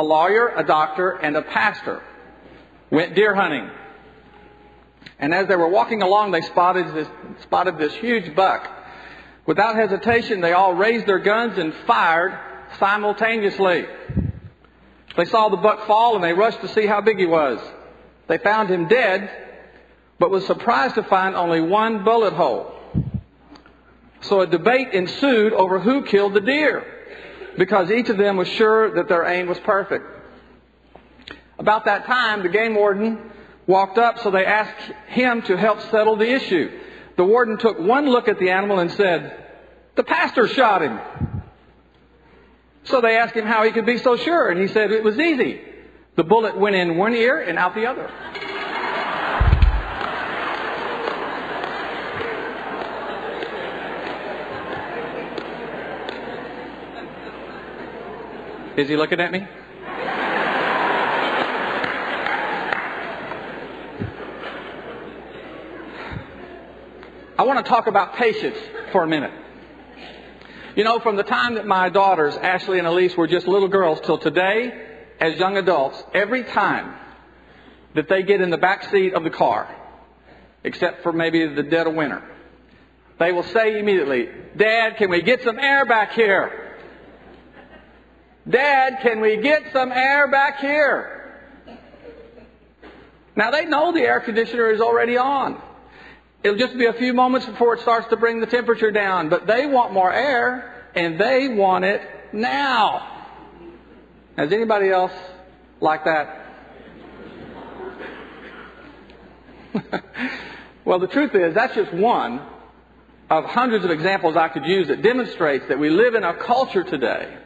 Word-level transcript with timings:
a 0.00 0.02
lawyer, 0.02 0.48
a 0.56 0.64
doctor, 0.64 1.10
and 1.10 1.36
a 1.36 1.42
pastor, 1.42 2.02
went 2.90 3.14
deer 3.14 3.34
hunting. 3.34 3.70
And 5.18 5.34
as 5.34 5.46
they 5.46 5.56
were 5.56 5.68
walking 5.68 6.00
along, 6.00 6.30
they 6.30 6.40
spotted 6.40 6.94
this, 6.94 7.08
spotted 7.42 7.76
this 7.76 7.94
huge 7.96 8.34
buck. 8.34 8.66
Without 9.44 9.76
hesitation, 9.76 10.40
they 10.40 10.52
all 10.52 10.72
raised 10.72 11.06
their 11.06 11.18
guns 11.18 11.58
and 11.58 11.74
fired 11.86 12.38
simultaneously. 12.78 13.86
They 15.18 15.26
saw 15.26 15.50
the 15.50 15.58
buck 15.58 15.86
fall 15.86 16.14
and 16.14 16.24
they 16.24 16.32
rushed 16.32 16.62
to 16.62 16.68
see 16.68 16.86
how 16.86 17.02
big 17.02 17.18
he 17.18 17.26
was. 17.26 17.60
They 18.26 18.38
found 18.38 18.70
him 18.70 18.88
dead, 18.88 19.30
but 20.18 20.30
was 20.30 20.46
surprised 20.46 20.94
to 20.94 21.02
find 21.02 21.34
only 21.34 21.60
one 21.60 22.04
bullet 22.04 22.32
hole. 22.32 22.74
So 24.22 24.40
a 24.40 24.46
debate 24.46 24.94
ensued 24.94 25.52
over 25.52 25.78
who 25.78 26.04
killed 26.04 26.32
the 26.32 26.40
deer, 26.40 26.99
because 27.56 27.90
each 27.90 28.08
of 28.08 28.16
them 28.16 28.36
was 28.36 28.48
sure 28.48 28.94
that 28.94 29.08
their 29.08 29.24
aim 29.24 29.46
was 29.46 29.58
perfect. 29.60 30.04
About 31.58 31.84
that 31.84 32.06
time, 32.06 32.42
the 32.42 32.48
game 32.48 32.74
warden 32.74 33.30
walked 33.66 33.98
up, 33.98 34.18
so 34.20 34.30
they 34.30 34.44
asked 34.44 34.92
him 35.08 35.42
to 35.42 35.56
help 35.56 35.80
settle 35.90 36.16
the 36.16 36.30
issue. 36.30 36.70
The 37.16 37.24
warden 37.24 37.58
took 37.58 37.78
one 37.78 38.08
look 38.08 38.28
at 38.28 38.38
the 38.38 38.50
animal 38.50 38.78
and 38.78 38.90
said, 38.92 39.46
The 39.94 40.04
pastor 40.04 40.48
shot 40.48 40.82
him. 40.82 40.98
So 42.84 43.00
they 43.00 43.16
asked 43.16 43.34
him 43.34 43.46
how 43.46 43.64
he 43.64 43.72
could 43.72 43.86
be 43.86 43.98
so 43.98 44.16
sure, 44.16 44.48
and 44.48 44.60
he 44.60 44.68
said 44.68 44.90
it 44.90 45.04
was 45.04 45.18
easy. 45.18 45.60
The 46.16 46.24
bullet 46.24 46.56
went 46.56 46.76
in 46.76 46.96
one 46.96 47.14
ear 47.14 47.40
and 47.40 47.58
out 47.58 47.74
the 47.74 47.86
other. 47.86 48.10
Is 58.80 58.88
he 58.88 58.96
looking 58.96 59.20
at 59.20 59.30
me? 59.30 59.46
I 67.38 67.42
want 67.42 67.62
to 67.62 67.68
talk 67.68 67.88
about 67.88 68.14
patience 68.14 68.56
for 68.90 69.04
a 69.04 69.06
minute. 69.06 69.32
You 70.76 70.84
know, 70.84 70.98
from 70.98 71.16
the 71.16 71.22
time 71.22 71.56
that 71.56 71.66
my 71.66 71.90
daughters, 71.90 72.34
Ashley 72.38 72.78
and 72.78 72.86
Elise, 72.86 73.14
were 73.18 73.26
just 73.26 73.46
little 73.46 73.68
girls 73.68 74.00
till 74.00 74.16
today, 74.16 74.72
as 75.20 75.38
young 75.38 75.58
adults, 75.58 76.02
every 76.14 76.44
time 76.44 76.94
that 77.94 78.08
they 78.08 78.22
get 78.22 78.40
in 78.40 78.48
the 78.48 78.56
back 78.56 78.90
seat 78.90 79.12
of 79.12 79.24
the 79.24 79.30
car, 79.30 79.68
except 80.64 81.02
for 81.02 81.12
maybe 81.12 81.46
the 81.46 81.64
dead 81.64 81.86
of 81.86 81.92
winter, 81.92 82.22
they 83.18 83.30
will 83.30 83.42
say 83.42 83.78
immediately, 83.78 84.30
Dad, 84.56 84.96
can 84.96 85.10
we 85.10 85.20
get 85.20 85.42
some 85.42 85.58
air 85.58 85.84
back 85.84 86.12
here? 86.12 86.59
Dad, 88.50 88.98
can 89.02 89.20
we 89.20 89.36
get 89.36 89.62
some 89.72 89.92
air 89.92 90.28
back 90.28 90.58
here? 90.60 91.16
Now 93.36 93.50
they 93.50 93.64
know 93.64 93.92
the 93.92 94.00
air 94.00 94.20
conditioner 94.20 94.70
is 94.70 94.80
already 94.80 95.16
on. 95.16 95.60
It'll 96.42 96.58
just 96.58 96.76
be 96.76 96.86
a 96.86 96.92
few 96.92 97.12
moments 97.12 97.46
before 97.46 97.74
it 97.74 97.80
starts 97.80 98.08
to 98.08 98.16
bring 98.16 98.40
the 98.40 98.46
temperature 98.46 98.90
down, 98.90 99.28
but 99.28 99.46
they 99.46 99.66
want 99.66 99.92
more 99.92 100.12
air 100.12 100.88
and 100.94 101.20
they 101.20 101.48
want 101.48 101.84
it 101.84 102.02
now. 102.32 103.26
Has 104.36 104.52
anybody 104.52 104.88
else 104.88 105.12
like 105.80 106.04
that? 106.04 106.36
well, 110.84 110.98
the 110.98 111.06
truth 111.06 111.34
is, 111.34 111.54
that's 111.54 111.74
just 111.74 111.92
one 111.92 112.40
of 113.28 113.44
hundreds 113.44 113.84
of 113.84 113.90
examples 113.90 114.36
I 114.36 114.48
could 114.48 114.64
use 114.64 114.88
that 114.88 115.02
demonstrates 115.02 115.68
that 115.68 115.78
we 115.78 115.90
live 115.90 116.14
in 116.14 116.24
a 116.24 116.34
culture 116.34 116.82
today 116.82 117.36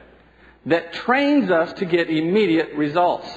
that 0.67 0.93
trains 0.93 1.51
us 1.51 1.73
to 1.75 1.85
get 1.85 2.09
immediate 2.09 2.75
results. 2.75 3.29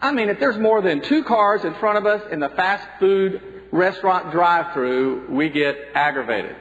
I 0.00 0.12
mean, 0.12 0.30
if 0.30 0.40
there's 0.40 0.56
more 0.56 0.80
than 0.80 1.02
two 1.02 1.24
cars 1.24 1.64
in 1.64 1.74
front 1.74 1.98
of 1.98 2.06
us 2.06 2.22
in 2.32 2.40
the 2.40 2.48
fast 2.48 2.86
food 2.98 3.42
restaurant 3.70 4.32
drive 4.32 4.72
through, 4.72 5.26
we 5.28 5.50
get 5.50 5.76
aggravated. 5.94 6.56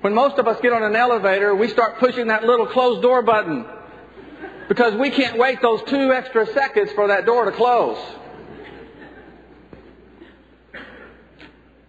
When 0.00 0.14
most 0.14 0.38
of 0.38 0.48
us 0.48 0.60
get 0.60 0.72
on 0.72 0.82
an 0.82 0.96
elevator, 0.96 1.54
we 1.54 1.68
start 1.68 1.98
pushing 1.98 2.28
that 2.28 2.42
little 2.42 2.66
closed 2.66 3.02
door 3.02 3.22
button 3.22 3.66
because 4.68 4.94
we 4.94 5.10
can't 5.10 5.38
wait 5.38 5.60
those 5.60 5.82
two 5.84 6.12
extra 6.12 6.46
seconds 6.46 6.90
for 6.92 7.08
that 7.08 7.26
door 7.26 7.44
to 7.44 7.52
close. 7.52 7.98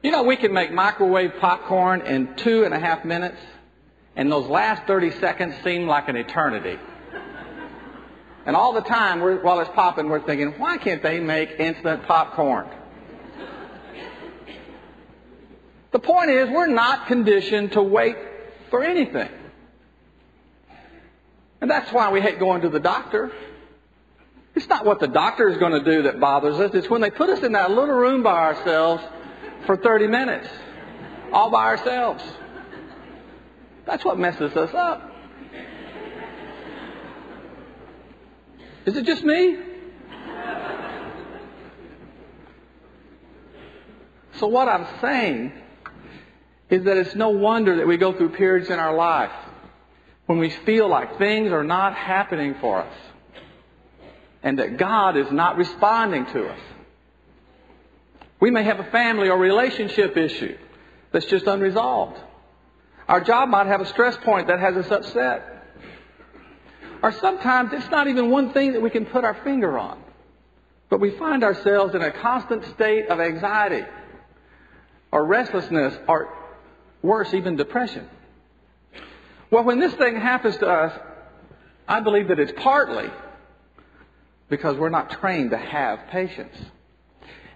You 0.03 0.11
know, 0.11 0.23
we 0.23 0.35
can 0.35 0.51
make 0.51 0.71
microwave 0.71 1.37
popcorn 1.39 2.01
in 2.01 2.35
two 2.35 2.65
and 2.65 2.73
a 2.73 2.79
half 2.79 3.05
minutes, 3.05 3.37
and 4.15 4.31
those 4.31 4.47
last 4.47 4.85
30 4.87 5.11
seconds 5.19 5.55
seem 5.63 5.87
like 5.87 6.07
an 6.09 6.15
eternity. 6.15 6.79
And 8.45 8.55
all 8.55 8.73
the 8.73 8.81
time, 8.81 9.21
while 9.21 9.59
it's 9.61 9.71
popping, 9.73 10.09
we're 10.09 10.25
thinking, 10.25 10.59
why 10.59 10.77
can't 10.77 11.01
they 11.01 11.19
make 11.19 11.51
instant 11.59 12.03
popcorn? 12.05 12.67
The 15.91 15.99
point 15.99 16.31
is, 16.31 16.49
we're 16.49 16.67
not 16.67 17.07
conditioned 17.07 17.73
to 17.73 17.81
wait 17.81 18.17
for 18.69 18.83
anything. 18.83 19.29
And 21.61 21.71
that's 21.71 21.93
why 21.93 22.11
we 22.11 22.19
hate 22.19 22.39
going 22.39 22.63
to 22.63 22.69
the 22.69 22.79
doctor. 22.79 23.31
It's 24.55 24.67
not 24.67 24.85
what 24.85 24.99
the 24.99 25.07
doctor 25.07 25.47
is 25.49 25.57
going 25.57 25.71
to 25.71 25.83
do 25.83 26.03
that 26.03 26.19
bothers 26.19 26.59
us. 26.59 26.73
It's 26.73 26.89
when 26.89 27.01
they 27.01 27.09
put 27.09 27.29
us 27.29 27.43
in 27.43 27.53
that 27.53 27.71
little 27.71 27.95
room 27.95 28.21
by 28.23 28.53
ourselves 28.53 29.03
for 29.65 29.77
30 29.77 30.07
minutes, 30.07 30.49
all 31.31 31.49
by 31.49 31.65
ourselves. 31.65 32.23
That's 33.85 34.03
what 34.05 34.17
messes 34.17 34.55
us 34.55 34.73
up. 34.73 35.11
Is 38.85 38.97
it 38.97 39.05
just 39.05 39.23
me? 39.23 39.57
So, 44.39 44.47
what 44.47 44.67
I'm 44.67 44.87
saying 44.99 45.53
is 46.69 46.83
that 46.85 46.97
it's 46.97 47.15
no 47.15 47.29
wonder 47.29 47.77
that 47.77 47.87
we 47.87 47.97
go 47.97 48.13
through 48.13 48.29
periods 48.29 48.69
in 48.69 48.79
our 48.79 48.95
life 48.95 49.31
when 50.25 50.37
we 50.39 50.49
feel 50.49 50.87
like 50.87 51.17
things 51.17 51.51
are 51.51 51.63
not 51.63 51.93
happening 51.93 52.55
for 52.59 52.81
us 52.81 52.95
and 54.41 54.59
that 54.59 54.77
God 54.77 55.15
is 55.15 55.31
not 55.31 55.57
responding 55.57 56.25
to 56.27 56.49
us. 56.49 56.59
We 58.39 58.51
may 58.51 58.63
have 58.63 58.79
a 58.79 58.91
family 58.91 59.29
or 59.29 59.37
relationship 59.37 60.17
issue 60.17 60.57
that's 61.11 61.25
just 61.25 61.47
unresolved. 61.47 62.19
Our 63.07 63.21
job 63.21 63.49
might 63.49 63.67
have 63.67 63.81
a 63.81 63.85
stress 63.85 64.15
point 64.17 64.47
that 64.47 64.59
has 64.59 64.75
us 64.77 64.91
upset. 64.91 65.49
Or 67.01 67.11
sometimes 67.11 67.73
it's 67.73 67.89
not 67.89 68.07
even 68.07 68.29
one 68.29 68.53
thing 68.53 68.73
that 68.73 68.81
we 68.81 68.89
can 68.89 69.05
put 69.05 69.25
our 69.25 69.33
finger 69.43 69.77
on. 69.77 70.01
But 70.89 70.99
we 70.99 71.11
find 71.11 71.43
ourselves 71.43 71.95
in 71.95 72.01
a 72.01 72.11
constant 72.11 72.65
state 72.65 73.07
of 73.07 73.19
anxiety 73.19 73.85
or 75.11 75.25
restlessness 75.25 75.97
or 76.07 76.33
worse, 77.01 77.33
even 77.33 77.55
depression. 77.55 78.07
Well, 79.51 79.63
when 79.63 79.79
this 79.79 79.93
thing 79.93 80.15
happens 80.15 80.57
to 80.57 80.67
us, 80.67 80.97
I 81.87 81.99
believe 81.99 82.29
that 82.29 82.39
it's 82.39 82.53
partly 82.55 83.09
because 84.49 84.77
we're 84.77 84.89
not 84.89 85.11
trained 85.11 85.51
to 85.51 85.57
have 85.57 86.07
patience. 86.09 86.55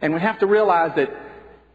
And 0.02 0.14
we 0.14 0.20
have 0.20 0.40
to 0.40 0.46
realize 0.46 0.96
that 0.96 1.10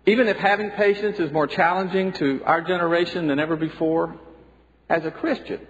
even 0.07 0.29
if 0.29 0.37
having 0.37 0.71
patience 0.71 1.19
is 1.19 1.31
more 1.33 1.47
challenging 1.47 2.13
to 2.15 2.43
our 2.45 2.61
generation 2.61 3.29
than 3.29 3.39
ever 3.39 3.57
before, 3.57 4.17
as 4.89 5.05
a 5.05 5.11
Christian, 5.11 5.61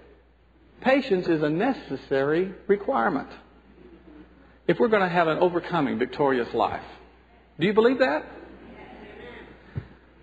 patience 0.81 1.27
is 1.27 1.43
a 1.43 1.49
necessary 1.49 2.53
requirement 2.67 3.29
if 4.67 4.79
we're 4.79 4.87
going 4.87 5.03
to 5.03 5.09
have 5.09 5.27
an 5.27 5.39
overcoming, 5.39 5.99
victorious 5.99 6.53
life. 6.53 6.83
Do 7.59 7.67
you 7.67 7.73
believe 7.73 7.99
that? 7.99 8.25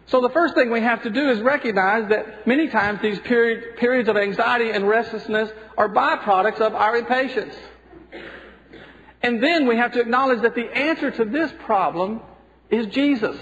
So 0.07 0.21
the 0.21 0.31
first 0.31 0.55
thing 0.55 0.71
we 0.71 0.81
have 0.81 1.05
to 1.05 1.11
do 1.11 1.29
is 1.29 1.41
recognize 1.41 2.09
that 2.09 2.47
many 2.47 2.69
times 2.69 3.01
these 3.01 3.21
period, 3.21 3.77
periods 3.77 4.09
of 4.09 4.17
anxiety 4.17 4.71
and 4.71 4.89
restlessness 4.89 5.51
are 5.79 5.89
byproducts 5.89 6.61
of 6.61 6.75
our 6.75 6.97
impatience. 6.97 7.55
And 9.23 9.43
then 9.43 9.69
we 9.69 9.77
have 9.77 9.93
to 9.93 10.01
acknowledge 10.01 10.43
that 10.43 10.55
the 10.55 10.69
answer 10.77 11.11
to 11.13 11.25
this 11.25 11.53
problem 11.65 12.23
is 12.71 12.87
Jesus. 12.87 13.37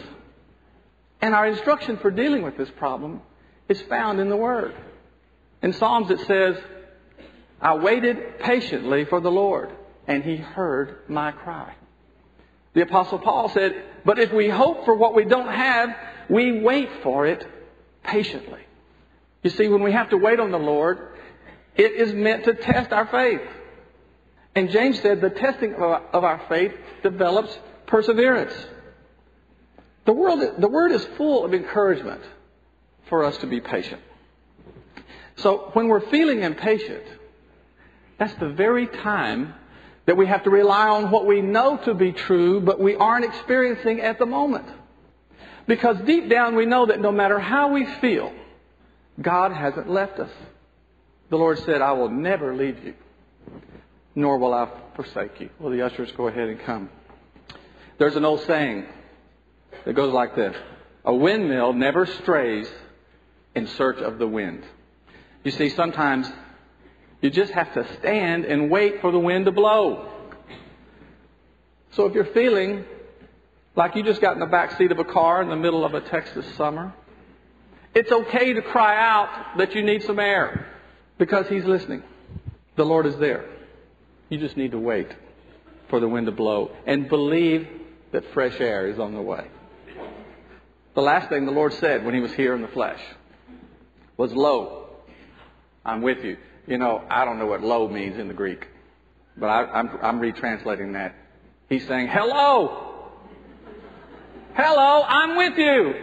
And 1.21 1.35
our 1.35 1.47
instruction 1.47 1.99
for 1.99 2.11
dealing 2.11 2.43
with 2.43 2.57
this 2.57 2.71
problem 2.71 3.23
is 3.69 3.81
found 3.83 4.21
in 4.21 4.29
the 4.29 4.37
Word. 4.37 4.75
In 5.63 5.73
Psalms 5.73 6.11
it 6.11 6.21
says, 6.27 6.57
I 7.61 7.75
waited 7.75 8.39
patiently 8.39 9.05
for 9.05 9.21
the 9.21 9.31
Lord, 9.31 9.71
and 10.07 10.23
he 10.23 10.37
heard 10.37 11.01
my 11.09 11.33
cry. 11.33 11.75
The 12.75 12.83
Apostle 12.83 13.19
Paul 13.19 13.49
said, 13.49 13.83
But 14.05 14.21
if 14.21 14.33
we 14.33 14.49
hope 14.49 14.85
for 14.85 14.95
what 14.95 15.15
we 15.15 15.25
don't 15.25 15.53
have, 15.53 15.91
we 16.31 16.61
wait 16.61 16.89
for 17.03 17.27
it 17.27 17.45
patiently. 18.05 18.61
You 19.43 19.51
see, 19.51 19.69
when 19.69 19.83
we 19.83 19.93
have 19.93 20.11
to 20.11 20.17
wait 20.17 20.39
on 20.39 20.53
the 20.53 20.59
Lord, 20.59 20.99
it 21.75 21.93
is 21.93 22.13
meant 22.13 22.45
to 22.45 22.55
test 22.55 22.93
our 22.93 23.07
faith. 23.07 23.41
And 24.55 24.71
James 24.71 25.01
said 25.01 25.21
the 25.21 25.31
testing 25.31 25.75
of 25.75 26.25
our 26.25 26.43
faith 26.49 26.75
develops 27.03 27.57
perseverance. 27.87 28.53
The, 30.09 30.15
world, 30.15 30.41
the 30.57 30.69
word 30.69 30.93
is 30.93 31.05
full 31.19 31.45
of 31.45 31.53
encouragement 31.53 32.23
for 33.11 33.25
us 33.25 33.37
to 33.39 33.47
be 33.47 33.61
patient. 33.61 34.01
So 35.37 35.69
when 35.75 35.89
we're 35.89 36.09
feeling 36.09 36.41
impatient, 36.41 37.05
that's 38.17 38.33
the 38.37 38.49
very 38.49 38.87
time 38.87 39.53
that 40.07 40.17
we 40.17 40.27
have 40.27 40.45
to 40.45 40.51
rely 40.51 40.89
on 40.89 41.11
what 41.11 41.27
we 41.27 41.43
know 41.43 41.77
to 41.85 41.93
be 41.93 42.13
true, 42.13 42.59
but 42.63 42.81
we 42.81 42.95
aren't 42.95 43.27
experiencing 43.27 44.01
at 44.01 44.19
the 44.19 44.25
moment. 44.25 44.65
Because 45.67 45.99
deep 46.07 46.31
down 46.31 46.57
we 46.57 46.65
know 46.65 46.87
that 46.87 47.03
no 47.03 47.13
matter 47.13 47.39
how 47.39 47.75
we 47.75 47.85
feel, 48.01 48.33
God 49.21 49.53
hasn't 49.53 49.91
left 49.91 50.19
us. 50.21 50.31
The 51.29 51.37
Lord 51.37 51.59
said, 51.59 51.83
I 51.83 51.93
will 51.93 52.09
never 52.09 52.57
leave 52.57 52.83
you, 52.83 52.95
nor 54.15 54.39
will 54.39 54.55
I 54.55 54.71
forsake 54.97 55.39
you. 55.39 55.51
Will 55.59 55.69
the 55.69 55.83
ushers 55.83 56.11
go 56.13 56.29
ahead 56.29 56.49
and 56.49 56.59
come? 56.61 56.89
There's 57.99 58.17
an 58.17 58.25
old 58.25 58.41
saying 58.47 58.87
that 59.85 59.95
goes 59.95 60.13
like 60.13 60.35
this 60.35 60.57
A 61.05 61.15
windmill 61.15 61.73
never 61.73 62.07
strays 62.07 62.69
in 63.55 63.67
search 63.67 63.99
of 63.99 64.19
the 64.19 64.27
wind. 64.27 64.65
You 65.45 65.51
see, 65.51 65.71
sometimes 65.71 66.31
you 67.21 67.31
just 67.31 67.53
have 67.53 67.73
to 67.75 67.87
stand 67.99 68.45
and 68.45 68.71
wait 68.71 69.01
for 69.01 69.11
the 69.11 69.19
wind 69.19 69.47
to 69.47 69.53
blow. 69.53 70.13
So 71.93 72.07
if 72.07 72.15
you're 72.15 72.27
feeling 72.27 72.85
like 73.75 73.97
you 73.97 74.03
just 74.03 74.21
got 74.21 74.35
in 74.35 74.41
the 74.41 74.47
back 74.47 74.77
seat 74.77 74.93
of 74.93 74.99
a 74.99 75.05
car 75.05 75.43
in 75.43 75.49
the 75.49 75.57
middle 75.57 75.85
of 75.85 75.95
a 75.95 76.01
Texas 76.01 76.47
summer, 76.57 76.93
it's 77.95 78.13
okay 78.13 78.53
to 78.53 78.63
cry 78.63 78.97
out 78.97 79.59
that 79.59 79.75
you 79.75 79.83
need 79.83 80.03
some 80.05 80.21
air 80.21 80.67
because 81.17 81.49
He's 81.49 81.65
listening. 81.65 82.03
The 82.77 82.85
Lord 82.85 83.07
is 83.07 83.17
there. 83.17 83.49
You 84.29 84.39
just 84.39 84.57
need 84.57 84.73
to 84.73 84.79
wait 84.79 85.09
for 85.89 85.99
the 85.99 86.09
wind 86.09 86.27
to 86.27 86.33
blow 86.33 86.71
and 86.87 87.09
believe 87.09 87.67
that 88.13 88.25
fresh 88.33 88.61
air 88.61 88.89
is 88.89 88.99
on 88.99 89.15
the 89.15 89.23
way. 89.23 89.47
The 90.99 91.03
last 91.03 91.29
thing 91.29 91.47
the 91.47 91.53
Lord 91.53 91.73
said 91.75 92.05
when 92.05 92.13
He 92.13 92.21
was 92.21 92.33
here 92.33 92.57
in 92.57 92.61
the 92.61 92.67
flesh 92.67 92.99
was, 94.17 94.33
Lo, 94.33 94.89
I'm 95.87 96.03
with 96.03 96.25
you. 96.25 96.37
You 96.67 96.77
know, 96.77 97.05
I 97.09 97.25
don't 97.25 97.39
know 97.39 97.47
what 97.47 97.63
lo 97.63 97.87
means 97.89 98.19
in 98.19 98.27
the 98.27 98.35
Greek, 98.35 98.67
but 99.37 99.47
I, 99.47 99.63
I'm, 99.67 99.91
I'm 100.03 100.19
retranslating 100.19 100.95
that. 100.95 101.15
He's 101.69 101.87
saying, 101.87 102.09
Hello! 102.09 103.13
Hello, 104.55 105.05
I'm 105.05 105.37
with 105.37 105.57
you! 105.57 105.95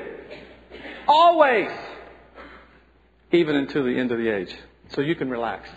Always! 1.10 1.72
Even 3.34 3.58
until 3.58 3.84
the 3.84 4.00
end 4.00 4.14
of 4.14 4.18
the 4.18 4.30
age. 4.30 4.56
So 4.92 5.02
you 5.02 5.16
can 5.16 5.30
relax. 5.30 5.68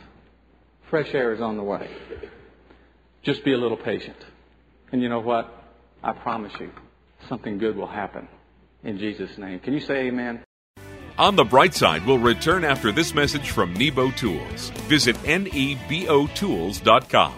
Fresh 0.91 1.13
air 1.13 1.33
is 1.33 1.41
on 1.41 1.57
the 1.57 1.65
way. 1.65 1.91
Just 3.25 3.45
be 3.45 3.53
a 3.53 3.59
little 3.59 3.79
patient. 3.79 4.25
And 4.93 5.03
you 5.03 5.09
know 5.09 5.19
what? 5.19 5.53
I 6.05 6.13
promise 6.13 6.53
you, 6.61 6.71
something 7.29 7.59
good 7.59 7.75
will 7.77 7.89
happen. 7.89 8.29
In 8.85 8.99
Jesus' 8.99 9.37
name. 9.39 9.59
Can 9.61 9.75
you 9.75 9.81
say 9.81 10.07
amen? 10.07 10.45
On 11.19 11.35
the 11.35 11.45
Bright 11.45 11.75
Side 11.75 12.07
we'll 12.07 12.19
return 12.19 12.65
after 12.65 12.93
this 12.93 13.15
message 13.15 13.51
from 13.51 13.75
Nebo 13.75 14.11
Tools. 14.13 14.71
Visit 14.87 15.17
nebotools.com. 15.25 17.35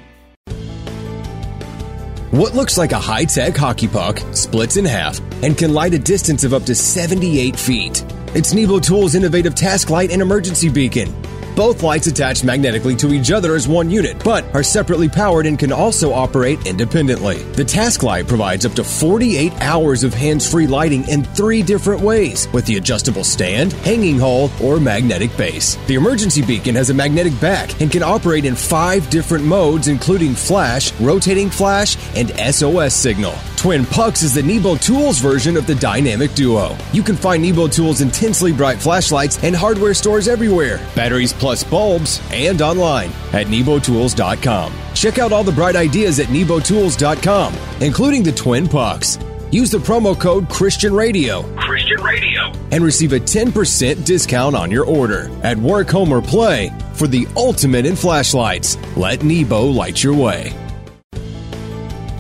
What 2.31 2.55
looks 2.55 2.79
like 2.79 2.93
a 2.93 2.99
high 2.99 3.25
tech 3.25 3.57
hockey 3.57 3.89
puck 3.89 4.21
splits 4.33 4.77
in 4.77 4.85
half 4.85 5.19
and 5.43 5.59
can 5.59 5.75
light 5.75 5.95
a 5.95 5.99
distance 5.99 6.45
of 6.45 6.55
up 6.55 6.63
to 6.65 6.77
78 6.77 7.59
feet. 7.59 8.05
It's 8.35 8.55
Nebo 8.55 8.79
Tools' 8.79 9.17
innovative 9.17 9.57
task 9.57 9.91
light 9.91 10.13
and 10.13 10.23
emergency 10.23 10.69
beacon. 10.69 11.13
Both 11.61 11.83
lights 11.83 12.07
attach 12.07 12.43
magnetically 12.43 12.97
to 12.97 13.13
each 13.13 13.31
other 13.31 13.55
as 13.55 13.69
one 13.69 13.91
unit, 13.91 14.25
but 14.25 14.47
are 14.55 14.63
separately 14.63 15.11
powered 15.11 15.45
and 15.45 15.59
can 15.59 15.73
also 15.73 16.11
operate 16.11 16.67
independently. 16.67 17.43
The 17.53 17.67
task 17.67 18.03
light 18.03 18.27
provides 18.27 18.65
up 18.65 18.73
to 18.77 18.83
48 18.83 19.53
hours 19.61 20.03
of 20.03 20.15
hands-free 20.15 20.67
lighting 20.69 21.07
in 21.07 21.23
three 21.23 21.63
different 21.63 22.01
ways, 22.01 22.49
with 22.55 22.65
the 22.65 22.79
adjustable 22.79 23.25
stand, 23.25 23.75
hanging 23.75 24.19
hole, 24.19 24.51
or 24.63 24.81
magnetic 24.81 25.37
base. 25.37 25.77
The 25.87 25.97
emergency 25.97 26.41
beacon 26.41 26.77
has 26.77 26.89
a 26.89 26.95
magnetic 26.95 27.39
back 27.43 27.79
and 27.83 27.91
can 27.91 28.03
operate 28.03 28.47
in 28.47 28.55
five 28.55 29.11
different 29.11 29.45
modes, 29.45 29.87
including 29.87 30.33
flash, 30.33 30.99
rotating 30.99 31.51
flash, 31.51 31.99
and 32.17 32.31
SOS 32.55 32.95
signal. 32.95 33.35
Twin 33.61 33.85
Pucks 33.85 34.23
is 34.23 34.33
the 34.33 34.43
Nebo 34.43 34.77
Tools 34.77 35.19
version 35.19 35.55
of 35.59 35.67
the 35.67 35.75
Dynamic 35.75 36.33
Duo. 36.33 36.75
You 36.95 37.03
can 37.03 37.15
find 37.15 37.43
Nebo 37.43 37.69
Tools' 37.69 38.01
intensely 38.01 38.55
bright 38.55 38.79
flashlights 38.79 39.45
and 39.45 39.55
hardware 39.55 39.93
stores 39.93 40.29
everywhere. 40.29 40.79
Batteries 40.97 41.35
plus 41.51 41.65
bulbs 41.65 42.21
and 42.31 42.63
online 42.63 43.09
at 43.33 43.49
nebotools.com. 43.49 44.73
Check 44.95 45.19
out 45.19 45.33
all 45.33 45.43
the 45.43 45.51
bright 45.51 45.75
ideas 45.75 46.21
at 46.21 46.27
nebotools.com, 46.27 47.55
including 47.81 48.23
the 48.23 48.31
Twin 48.31 48.69
Pucks. 48.69 49.19
Use 49.51 49.69
the 49.69 49.79
promo 49.79 50.19
code 50.19 50.49
Christian 50.49 50.95
Radio. 50.95 51.43
Christian 51.57 52.01
Radio. 52.05 52.53
And 52.71 52.85
receive 52.85 53.13
a 53.15 53.19
10% 53.19 54.05
discount 54.05 54.55
on 54.55 54.71
your 54.71 54.85
order 54.85 55.29
at 55.43 55.59
work, 55.59 55.89
home, 55.89 56.13
or 56.13 56.23
play 56.23 56.71
for 56.93 57.09
the 57.09 57.27
ultimate 57.37 57.85
in 57.85 57.97
flashlights. 57.97 58.79
Let 58.97 59.25
Nebo 59.25 59.67
light 59.67 60.05
your 60.05 60.15
way. 60.15 60.70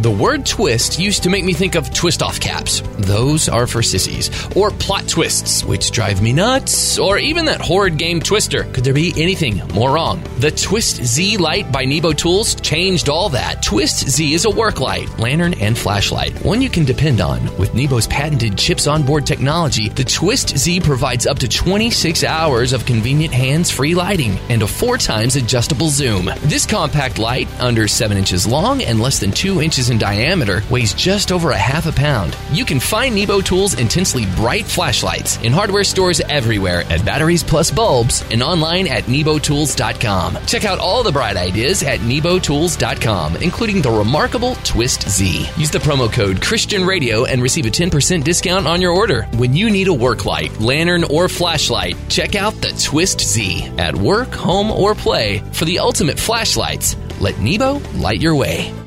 The 0.01 0.11
word 0.11 0.47
twist 0.47 0.99
used 0.99 1.25
to 1.25 1.29
make 1.29 1.45
me 1.45 1.53
think 1.53 1.75
of 1.75 1.93
twist 1.93 2.23
off 2.23 2.41
caps. 2.41 2.81
Those 3.01 3.51
are 3.51 3.67
for 3.67 3.83
sissies. 3.83 4.31
Or 4.57 4.71
plot 4.71 5.07
twists, 5.07 5.63
which 5.63 5.91
drive 5.91 6.23
me 6.23 6.33
nuts. 6.33 6.99
Or 6.99 7.19
even 7.19 7.45
that 7.45 7.61
horrid 7.61 7.99
game 7.99 8.19
Twister. 8.19 8.65
Could 8.65 8.83
there 8.85 8.95
be 8.95 9.13
anything 9.19 9.59
more 9.75 9.93
wrong? 9.93 10.23
The 10.39 10.53
Twist 10.53 11.05
Z 11.05 11.37
light 11.37 11.71
by 11.71 11.85
Nebo 11.85 12.15
Tools 12.15 12.55
changed 12.55 13.11
all 13.11 13.29
that. 13.29 13.63
Twist 13.63 14.09
Z 14.09 14.33
is 14.33 14.47
a 14.47 14.51
work 14.51 14.81
light, 14.81 15.19
lantern, 15.19 15.53
and 15.61 15.77
flashlight. 15.77 16.33
One 16.47 16.63
you 16.63 16.71
can 16.71 16.87
depend 16.87 17.21
on. 17.21 17.45
With 17.59 17.75
Nebo's 17.75 18.07
patented 18.07 18.57
chips 18.57 18.87
on 18.87 19.03
board 19.03 19.27
technology, 19.27 19.91
the 19.91 20.05
Twist 20.05 20.57
Z 20.57 20.81
provides 20.81 21.27
up 21.27 21.39
to 21.41 21.49
26 21.49 22.25
hours 22.25 22.73
of 22.73 22.87
convenient 22.87 23.35
hands 23.35 23.71
free 23.71 23.95
lighting 23.95 24.39
and 24.49 24.63
a 24.63 24.67
four 24.67 24.97
times 24.97 25.37
adjustable 25.37 25.91
zoom. 25.91 26.31
This 26.45 26.65
compact 26.65 27.19
light, 27.19 27.49
under 27.61 27.87
7 27.87 28.17
inches 28.17 28.47
long 28.47 28.83
and 28.83 28.99
less 28.99 29.19
than 29.19 29.31
2 29.31 29.61
inches 29.61 29.90
in 29.91 29.99
diameter, 29.99 30.63
weighs 30.71 30.95
just 30.95 31.31
over 31.31 31.51
a 31.51 31.59
half 31.59 31.87
a 31.87 31.93
pound. 31.93 32.37
You 32.51 32.65
can 32.65 32.81
find 32.81 33.15
Nebo 33.15 33.41
Tools' 33.41 33.79
intensely 33.79 34.27
bright 34.37 34.65
flashlights 34.65 35.37
in 35.43 35.53
hardware 35.53 35.85
stores 35.85 36.21
everywhere 36.29 36.85
at 36.91 37.05
Batteries 37.05 37.45
Plus 37.45 37.71
Bulbs 37.71 38.25
and 38.31 38.43
online 38.43 38.87
at 38.87 39.05
nebotools.com. 39.05 40.39
Check 40.47 40.65
out 40.65 40.79
all 40.79 41.03
the 41.03 41.13
bright 41.13 41.37
ideas 41.37 41.83
at 41.83 42.01
nebotools.com, 42.01 43.37
including 43.37 43.83
the 43.83 43.91
remarkable 43.91 44.55
Twist 44.57 45.09
Z. 45.09 45.49
Use 45.57 45.71
the 45.71 45.79
promo 45.79 46.11
code 46.13 46.41
Christian 46.41 46.85
Radio 46.85 47.25
and 47.25 47.43
receive 47.43 47.67
a 47.67 47.71
10% 47.71 48.25
discount 48.25 48.67
on 48.67 48.81
your 48.81 48.93
order. 48.93 49.25
When 49.37 49.55
you 49.55 49.71
need 49.71 49.89
a 49.89 49.95
work 49.95 50.25
light, 50.25 50.59
lantern, 50.61 51.05
or 51.05 51.29
flashlight, 51.29 51.97
check 52.09 52.35
out 52.35 52.55
the 52.55 52.73
Twist 52.83 53.21
Z 53.21 53.65
at 53.79 53.95
work, 53.95 54.33
home, 54.33 54.71
or 54.71 54.95
play 54.95 55.41
for 55.53 55.65
the 55.65 55.79
ultimate 55.79 56.19
flashlights. 56.19 56.97
Let 57.21 57.39
Nebo 57.39 57.81
light 57.99 58.21
your 58.23 58.35
way. 58.35 58.80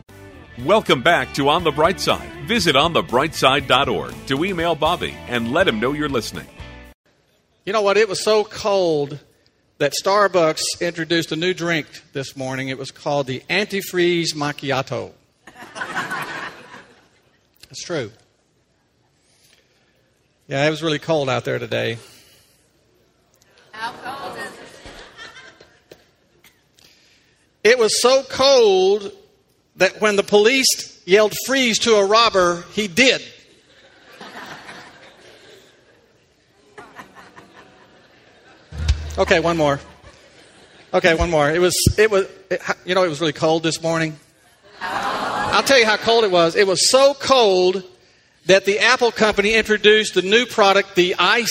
Welcome 0.59 1.01
back 1.01 1.33
to 1.33 1.49
On 1.49 1.63
the 1.63 1.71
Bright 1.71 1.99
Side. 1.99 2.29
Visit 2.45 2.75
onthebrightside.org 2.75 4.13
to 4.27 4.45
email 4.45 4.75
Bobby 4.75 5.15
and 5.27 5.51
let 5.51 5.67
him 5.67 5.79
know 5.79 5.93
you're 5.93 6.07
listening. 6.07 6.45
You 7.65 7.73
know 7.73 7.81
what? 7.81 7.97
It 7.97 8.07
was 8.07 8.23
so 8.23 8.43
cold 8.43 9.17
that 9.79 9.93
Starbucks 9.99 10.61
introduced 10.79 11.31
a 11.31 11.35
new 11.35 11.55
drink 11.55 11.87
this 12.13 12.37
morning. 12.37 12.69
It 12.69 12.77
was 12.77 12.91
called 12.91 13.25
the 13.25 13.39
antifreeze 13.49 14.35
macchiato. 14.35 15.13
It's 17.71 17.83
true. 17.83 18.11
Yeah, 20.47 20.67
it 20.67 20.69
was 20.69 20.83
really 20.83 20.99
cold 20.99 21.27
out 21.27 21.43
there 21.43 21.57
today. 21.57 21.97
How 23.71 23.91
cold 23.93 24.37
is 24.37 24.53
it? 24.53 25.97
It 27.71 27.79
was 27.79 27.99
so 27.99 28.21
cold 28.29 29.11
that 29.77 29.99
when 30.01 30.15
the 30.15 30.23
police 30.23 31.01
yelled 31.05 31.33
freeze 31.45 31.79
to 31.79 31.95
a 31.95 32.05
robber, 32.05 32.63
he 32.73 32.87
did. 32.87 33.21
Okay, 39.17 39.39
one 39.39 39.57
more. 39.57 39.79
Okay, 40.91 41.13
one 41.13 41.29
more. 41.29 41.49
It 41.49 41.59
was, 41.59 41.75
it 41.97 42.09
was, 42.09 42.27
it, 42.49 42.61
you 42.83 42.95
know, 42.95 43.03
it 43.03 43.09
was 43.09 43.19
really 43.19 43.33
cold 43.33 43.61
this 43.61 43.81
morning. 43.81 44.17
I'll 44.81 45.63
tell 45.63 45.77
you 45.77 45.85
how 45.85 45.97
cold 45.97 46.23
it 46.23 46.31
was. 46.31 46.55
It 46.55 46.65
was 46.65 46.89
so 46.89 47.13
cold 47.13 47.83
that 48.47 48.65
the 48.65 48.79
Apple 48.79 49.11
company 49.11 49.53
introduced 49.53 50.15
the 50.15 50.23
new 50.23 50.45
product, 50.47 50.95
the 50.95 51.15
eye 51.19 51.43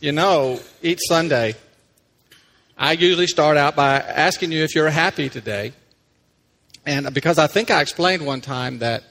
You 0.00 0.12
know, 0.12 0.60
each 0.80 1.00
Sunday, 1.08 1.56
I 2.76 2.92
usually 2.92 3.26
start 3.26 3.56
out 3.56 3.74
by 3.74 3.96
asking 3.96 4.52
you 4.52 4.62
if 4.62 4.76
you're 4.76 4.90
happy 4.90 5.28
today. 5.28 5.72
And 6.86 7.12
because 7.12 7.36
I 7.36 7.48
think 7.48 7.72
I 7.72 7.80
explained 7.80 8.24
one 8.24 8.40
time 8.40 8.78
that 8.78 9.02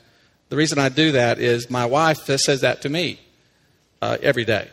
the 0.47 0.55
reason 0.55 0.79
I 0.79 0.87
do 0.87 1.11
that 1.11 1.39
is 1.39 1.69
my 1.69 1.85
wife 1.85 2.19
says 2.19 2.61
that 2.61 2.83
to 2.83 2.89
me 2.89 3.19
uh, 4.01 4.17
every 4.21 4.45
day. 4.45 4.69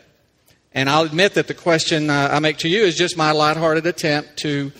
And 0.73 0.89
I'll 0.89 1.03
admit 1.03 1.33
that 1.33 1.47
the 1.47 1.53
question 1.53 2.09
uh, 2.09 2.29
I 2.31 2.39
make 2.39 2.59
to 2.59 2.69
you 2.69 2.83
is 2.83 2.95
just 2.95 3.17
my 3.17 3.33
lighthearted 3.33 3.85
attempt 3.85 4.37
to 4.37 4.71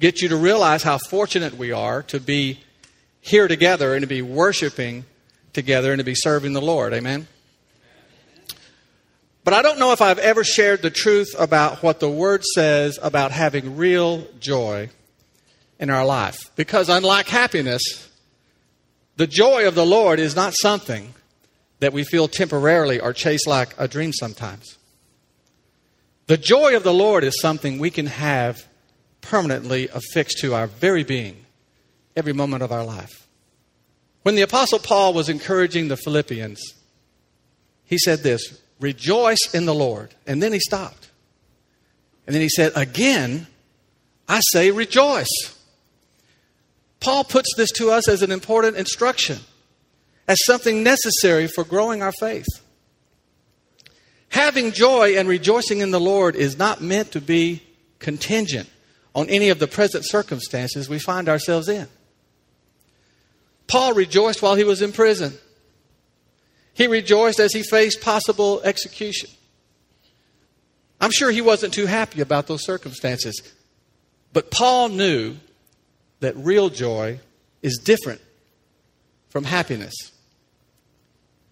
get 0.00 0.20
you 0.20 0.28
to 0.30 0.36
realize 0.36 0.82
how 0.82 0.98
fortunate 0.98 1.56
we 1.56 1.70
are 1.70 2.02
to 2.04 2.18
be 2.18 2.58
here 3.20 3.46
together 3.46 3.94
and 3.94 4.02
to 4.02 4.08
be 4.08 4.22
worshiping 4.22 5.04
together 5.52 5.92
and 5.92 6.00
to 6.00 6.04
be 6.04 6.16
serving 6.16 6.52
the 6.52 6.60
Lord. 6.60 6.92
Amen? 6.92 7.28
But 9.50 9.58
I 9.58 9.62
don't 9.62 9.80
know 9.80 9.90
if 9.90 10.00
I've 10.00 10.20
ever 10.20 10.44
shared 10.44 10.80
the 10.80 10.90
truth 10.90 11.34
about 11.36 11.82
what 11.82 11.98
the 11.98 12.08
Word 12.08 12.44
says 12.54 13.00
about 13.02 13.32
having 13.32 13.76
real 13.76 14.24
joy 14.38 14.90
in 15.80 15.90
our 15.90 16.06
life. 16.06 16.52
Because 16.54 16.88
unlike 16.88 17.26
happiness, 17.26 17.82
the 19.16 19.26
joy 19.26 19.66
of 19.66 19.74
the 19.74 19.84
Lord 19.84 20.20
is 20.20 20.36
not 20.36 20.54
something 20.56 21.14
that 21.80 21.92
we 21.92 22.04
feel 22.04 22.28
temporarily 22.28 23.00
or 23.00 23.12
chase 23.12 23.44
like 23.44 23.74
a 23.76 23.88
dream 23.88 24.12
sometimes. 24.12 24.78
The 26.28 26.36
joy 26.36 26.76
of 26.76 26.84
the 26.84 26.94
Lord 26.94 27.24
is 27.24 27.40
something 27.40 27.80
we 27.80 27.90
can 27.90 28.06
have 28.06 28.68
permanently 29.20 29.88
affixed 29.88 30.38
to 30.42 30.54
our 30.54 30.68
very 30.68 31.02
being 31.02 31.44
every 32.14 32.32
moment 32.32 32.62
of 32.62 32.70
our 32.70 32.84
life. 32.84 33.26
When 34.22 34.36
the 34.36 34.42
Apostle 34.42 34.78
Paul 34.78 35.12
was 35.12 35.28
encouraging 35.28 35.88
the 35.88 35.96
Philippians, 35.96 36.62
he 37.84 37.98
said 37.98 38.20
this 38.20 38.60
Rejoice 38.80 39.54
in 39.54 39.66
the 39.66 39.74
Lord. 39.74 40.14
And 40.26 40.42
then 40.42 40.52
he 40.52 40.58
stopped. 40.58 41.10
And 42.26 42.34
then 42.34 42.42
he 42.42 42.48
said, 42.48 42.72
Again, 42.74 43.46
I 44.28 44.40
say 44.52 44.70
rejoice. 44.70 45.56
Paul 47.00 47.24
puts 47.24 47.54
this 47.56 47.70
to 47.72 47.90
us 47.90 48.08
as 48.08 48.22
an 48.22 48.30
important 48.30 48.76
instruction, 48.76 49.38
as 50.28 50.44
something 50.44 50.82
necessary 50.82 51.46
for 51.46 51.64
growing 51.64 52.02
our 52.02 52.12
faith. 52.12 52.46
Having 54.28 54.72
joy 54.72 55.16
and 55.16 55.28
rejoicing 55.28 55.80
in 55.80 55.90
the 55.90 56.00
Lord 56.00 56.36
is 56.36 56.58
not 56.58 56.80
meant 56.80 57.12
to 57.12 57.20
be 57.20 57.62
contingent 57.98 58.68
on 59.14 59.28
any 59.28 59.48
of 59.48 59.58
the 59.58 59.66
present 59.66 60.06
circumstances 60.06 60.88
we 60.88 60.98
find 60.98 61.28
ourselves 61.28 61.68
in. 61.68 61.88
Paul 63.66 63.94
rejoiced 63.94 64.42
while 64.42 64.54
he 64.54 64.64
was 64.64 64.82
in 64.82 64.92
prison. 64.92 65.36
He 66.74 66.86
rejoiced 66.86 67.40
as 67.40 67.52
he 67.52 67.62
faced 67.62 68.00
possible 68.00 68.60
execution. 68.62 69.30
I'm 71.00 71.10
sure 71.10 71.30
he 71.30 71.40
wasn't 71.40 71.74
too 71.74 71.86
happy 71.86 72.20
about 72.20 72.46
those 72.46 72.64
circumstances. 72.64 73.40
But 74.32 74.50
Paul 74.50 74.90
knew 74.90 75.36
that 76.20 76.36
real 76.36 76.68
joy 76.68 77.20
is 77.62 77.78
different 77.78 78.20
from 79.30 79.44
happiness. 79.44 79.94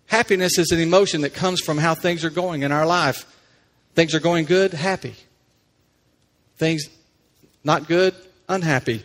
Happiness 0.06 0.58
is 0.58 0.70
an 0.70 0.80
emotion 0.80 1.22
that 1.22 1.34
comes 1.34 1.60
from 1.60 1.78
how 1.78 1.94
things 1.94 2.25
are 2.25 2.30
going 2.30 2.62
in 2.62 2.72
our 2.72 2.87
life. 2.87 3.26
Things 3.94 4.14
are 4.14 4.20
going 4.20 4.44
good, 4.44 4.72
happy. 4.72 5.14
Things 6.56 6.88
not 7.64 7.88
good, 7.88 8.14
unhappy. 8.48 9.02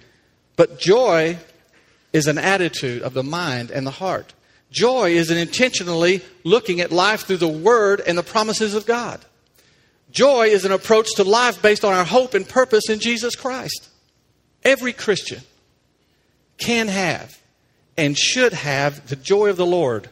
But 0.55 0.79
joy 0.79 1.37
is 2.13 2.27
an 2.27 2.37
attitude 2.37 3.01
of 3.01 3.13
the 3.13 3.23
mind 3.23 3.71
and 3.71 3.85
the 3.87 3.91
heart. 3.91 4.33
Joy 4.73 5.11
is 5.11 5.29
an 5.29 5.37
intentionally 5.37 6.23
looking 6.43 6.81
at 6.81 6.91
life 6.91 7.27
through 7.27 7.37
the 7.37 7.47
Word 7.47 8.01
and 8.01 8.17
the 8.17 8.23
promises 8.23 8.73
of 8.73 8.87
God. 8.87 9.23
Joy 10.09 10.47
is 10.47 10.65
an 10.65 10.71
approach 10.71 11.13
to 11.15 11.23
life 11.23 11.61
based 11.61 11.85
on 11.85 11.93
our 11.93 12.03
hope 12.03 12.33
and 12.33 12.49
purpose 12.49 12.89
in 12.89 12.99
Jesus 12.99 13.35
Christ. 13.35 13.87
Every 14.63 14.91
Christian 14.91 15.41
can 16.57 16.87
have 16.87 17.39
and 17.97 18.17
should 18.17 18.53
have 18.53 19.07
the 19.09 19.15
joy 19.15 19.49
of 19.49 19.57
the 19.57 19.65
Lord 19.65 20.09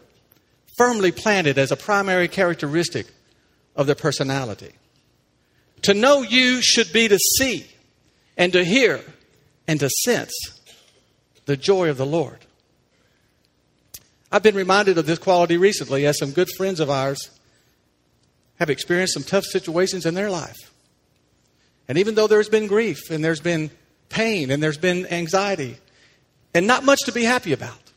firmly 0.77 1.12
planted 1.12 1.58
as 1.58 1.72
a 1.72 1.75
primary 1.75 2.27
characteristic 2.27 3.08
of 3.75 3.88
their 3.88 3.96
personality. 3.96 4.74
To 5.84 5.96
know 5.96 6.22
you 6.22 6.62
should 6.62 6.94
be 6.94 7.08
to 7.08 7.18
see 7.18 7.65
and 8.38 8.53
to 8.53 8.63
hear 8.63 9.01
and 9.68 9.80
to 9.80 9.89
sense 10.03 10.34
the 11.48 11.58
joy 11.58 11.89
of 11.89 11.98
the 11.98 12.06
Lord. 12.06 12.46
I've 14.32 14.44
been 14.44 14.56
reminded 14.56 14.98
of 14.98 15.06
this 15.06 15.20
quality 15.20 15.58
recently 15.58 16.06
as 16.06 16.18
some 16.18 16.32
good 16.32 16.50
friends 16.56 16.80
of 16.80 16.90
ours 16.90 17.30
have 18.60 18.70
experienced 18.70 19.14
some 19.14 19.24
tough 19.24 19.44
situations 19.44 20.06
in 20.06 20.14
their 20.14 20.30
life. 20.30 20.72
And 21.88 21.98
even 21.98 22.16
though 22.16 22.28
there's 22.28 22.48
been 22.48 22.68
grief 22.68 23.10
and 23.10 23.24
there's 23.24 23.42
been 23.42 23.72
pain 24.08 24.52
and 24.52 24.62
there's 24.64 24.78
been 24.78 25.06
anxiety 25.08 25.78
and 26.54 26.68
not 26.68 26.86
much 26.86 27.00
to 27.06 27.12
be 27.12 27.24
happy 27.24 27.54
about, 27.54 27.92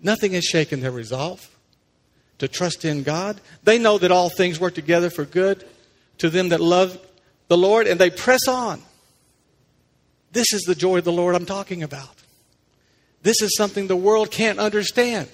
nothing 0.00 0.32
has 0.32 0.44
shaken 0.44 0.80
their 0.80 0.90
resolve 0.90 1.46
to 2.38 2.48
trust 2.48 2.84
in 2.84 3.02
God. 3.02 3.40
They 3.64 3.78
know 3.78 3.98
that 3.98 4.12
all 4.12 4.30
things 4.30 4.58
work 4.60 4.74
together 4.74 5.10
for 5.10 5.24
good 5.24 5.66
to 6.18 6.30
them 6.30 6.50
that 6.50 6.60
love 6.60 6.98
the 7.48 7.58
Lord 7.58 7.86
and 7.86 8.00
they 8.00 8.10
press 8.10 8.48
on. 8.48 8.80
This 10.32 10.52
is 10.52 10.62
the 10.62 10.74
joy 10.74 10.98
of 10.98 11.04
the 11.04 11.12
Lord 11.12 11.34
I'm 11.34 11.46
talking 11.46 11.82
about. 11.82 12.13
This 13.24 13.40
is 13.40 13.56
something 13.56 13.86
the 13.86 13.96
world 13.96 14.30
can't 14.30 14.58
understand. 14.58 15.28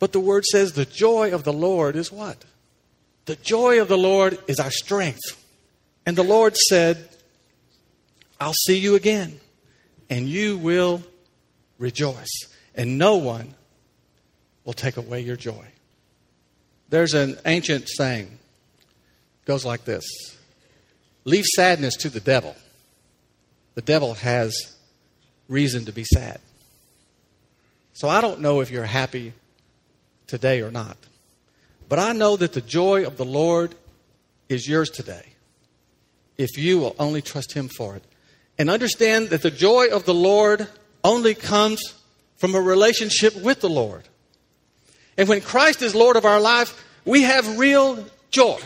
But 0.00 0.10
the 0.10 0.20
word 0.20 0.44
says 0.44 0.72
the 0.72 0.84
joy 0.84 1.32
of 1.32 1.44
the 1.44 1.52
Lord 1.52 1.94
is 1.94 2.10
what? 2.10 2.44
The 3.26 3.36
joy 3.36 3.80
of 3.80 3.86
the 3.86 3.96
Lord 3.96 4.36
is 4.48 4.58
our 4.58 4.72
strength. 4.72 5.20
And 6.04 6.18
the 6.18 6.24
Lord 6.24 6.56
said, 6.56 7.08
I'll 8.40 8.52
see 8.66 8.78
you 8.78 8.96
again, 8.96 9.38
and 10.10 10.28
you 10.28 10.58
will 10.58 11.04
rejoice, 11.78 12.48
and 12.74 12.98
no 12.98 13.14
one 13.14 13.54
will 14.64 14.72
take 14.72 14.96
away 14.96 15.20
your 15.20 15.36
joy. 15.36 15.64
There's 16.88 17.14
an 17.14 17.38
ancient 17.46 17.88
saying, 17.88 18.26
it 18.26 19.46
goes 19.46 19.64
like 19.64 19.84
this 19.84 20.04
Leave 21.24 21.44
sadness 21.44 21.94
to 21.98 22.10
the 22.10 22.18
devil. 22.18 22.56
The 23.76 23.82
devil 23.82 24.14
has 24.14 24.76
reason 25.48 25.84
to 25.84 25.92
be 25.92 26.02
sad. 26.02 26.40
So 27.92 28.08
I 28.08 28.20
don't 28.20 28.40
know 28.40 28.60
if 28.60 28.70
you're 28.70 28.84
happy 28.84 29.32
today 30.26 30.62
or 30.62 30.70
not. 30.70 30.96
But 31.88 31.98
I 31.98 32.12
know 32.12 32.36
that 32.36 32.54
the 32.54 32.60
joy 32.60 33.06
of 33.06 33.16
the 33.16 33.24
Lord 33.24 33.74
is 34.48 34.66
yours 34.66 34.90
today 34.90 35.32
if 36.38 36.56
you 36.56 36.78
will 36.78 36.96
only 36.98 37.22
trust 37.22 37.52
Him 37.52 37.68
for 37.68 37.96
it. 37.96 38.04
And 38.58 38.70
understand 38.70 39.30
that 39.30 39.42
the 39.42 39.50
joy 39.50 39.88
of 39.88 40.04
the 40.04 40.14
Lord 40.14 40.68
only 41.04 41.34
comes 41.34 41.94
from 42.36 42.54
a 42.54 42.60
relationship 42.60 43.36
with 43.36 43.60
the 43.60 43.68
Lord. 43.68 44.08
And 45.16 45.28
when 45.28 45.40
Christ 45.40 45.82
is 45.82 45.94
Lord 45.94 46.16
of 46.16 46.24
our 46.24 46.40
life, 46.40 46.84
we 47.04 47.22
have 47.22 47.58
real 47.58 48.04
joy 48.30 48.60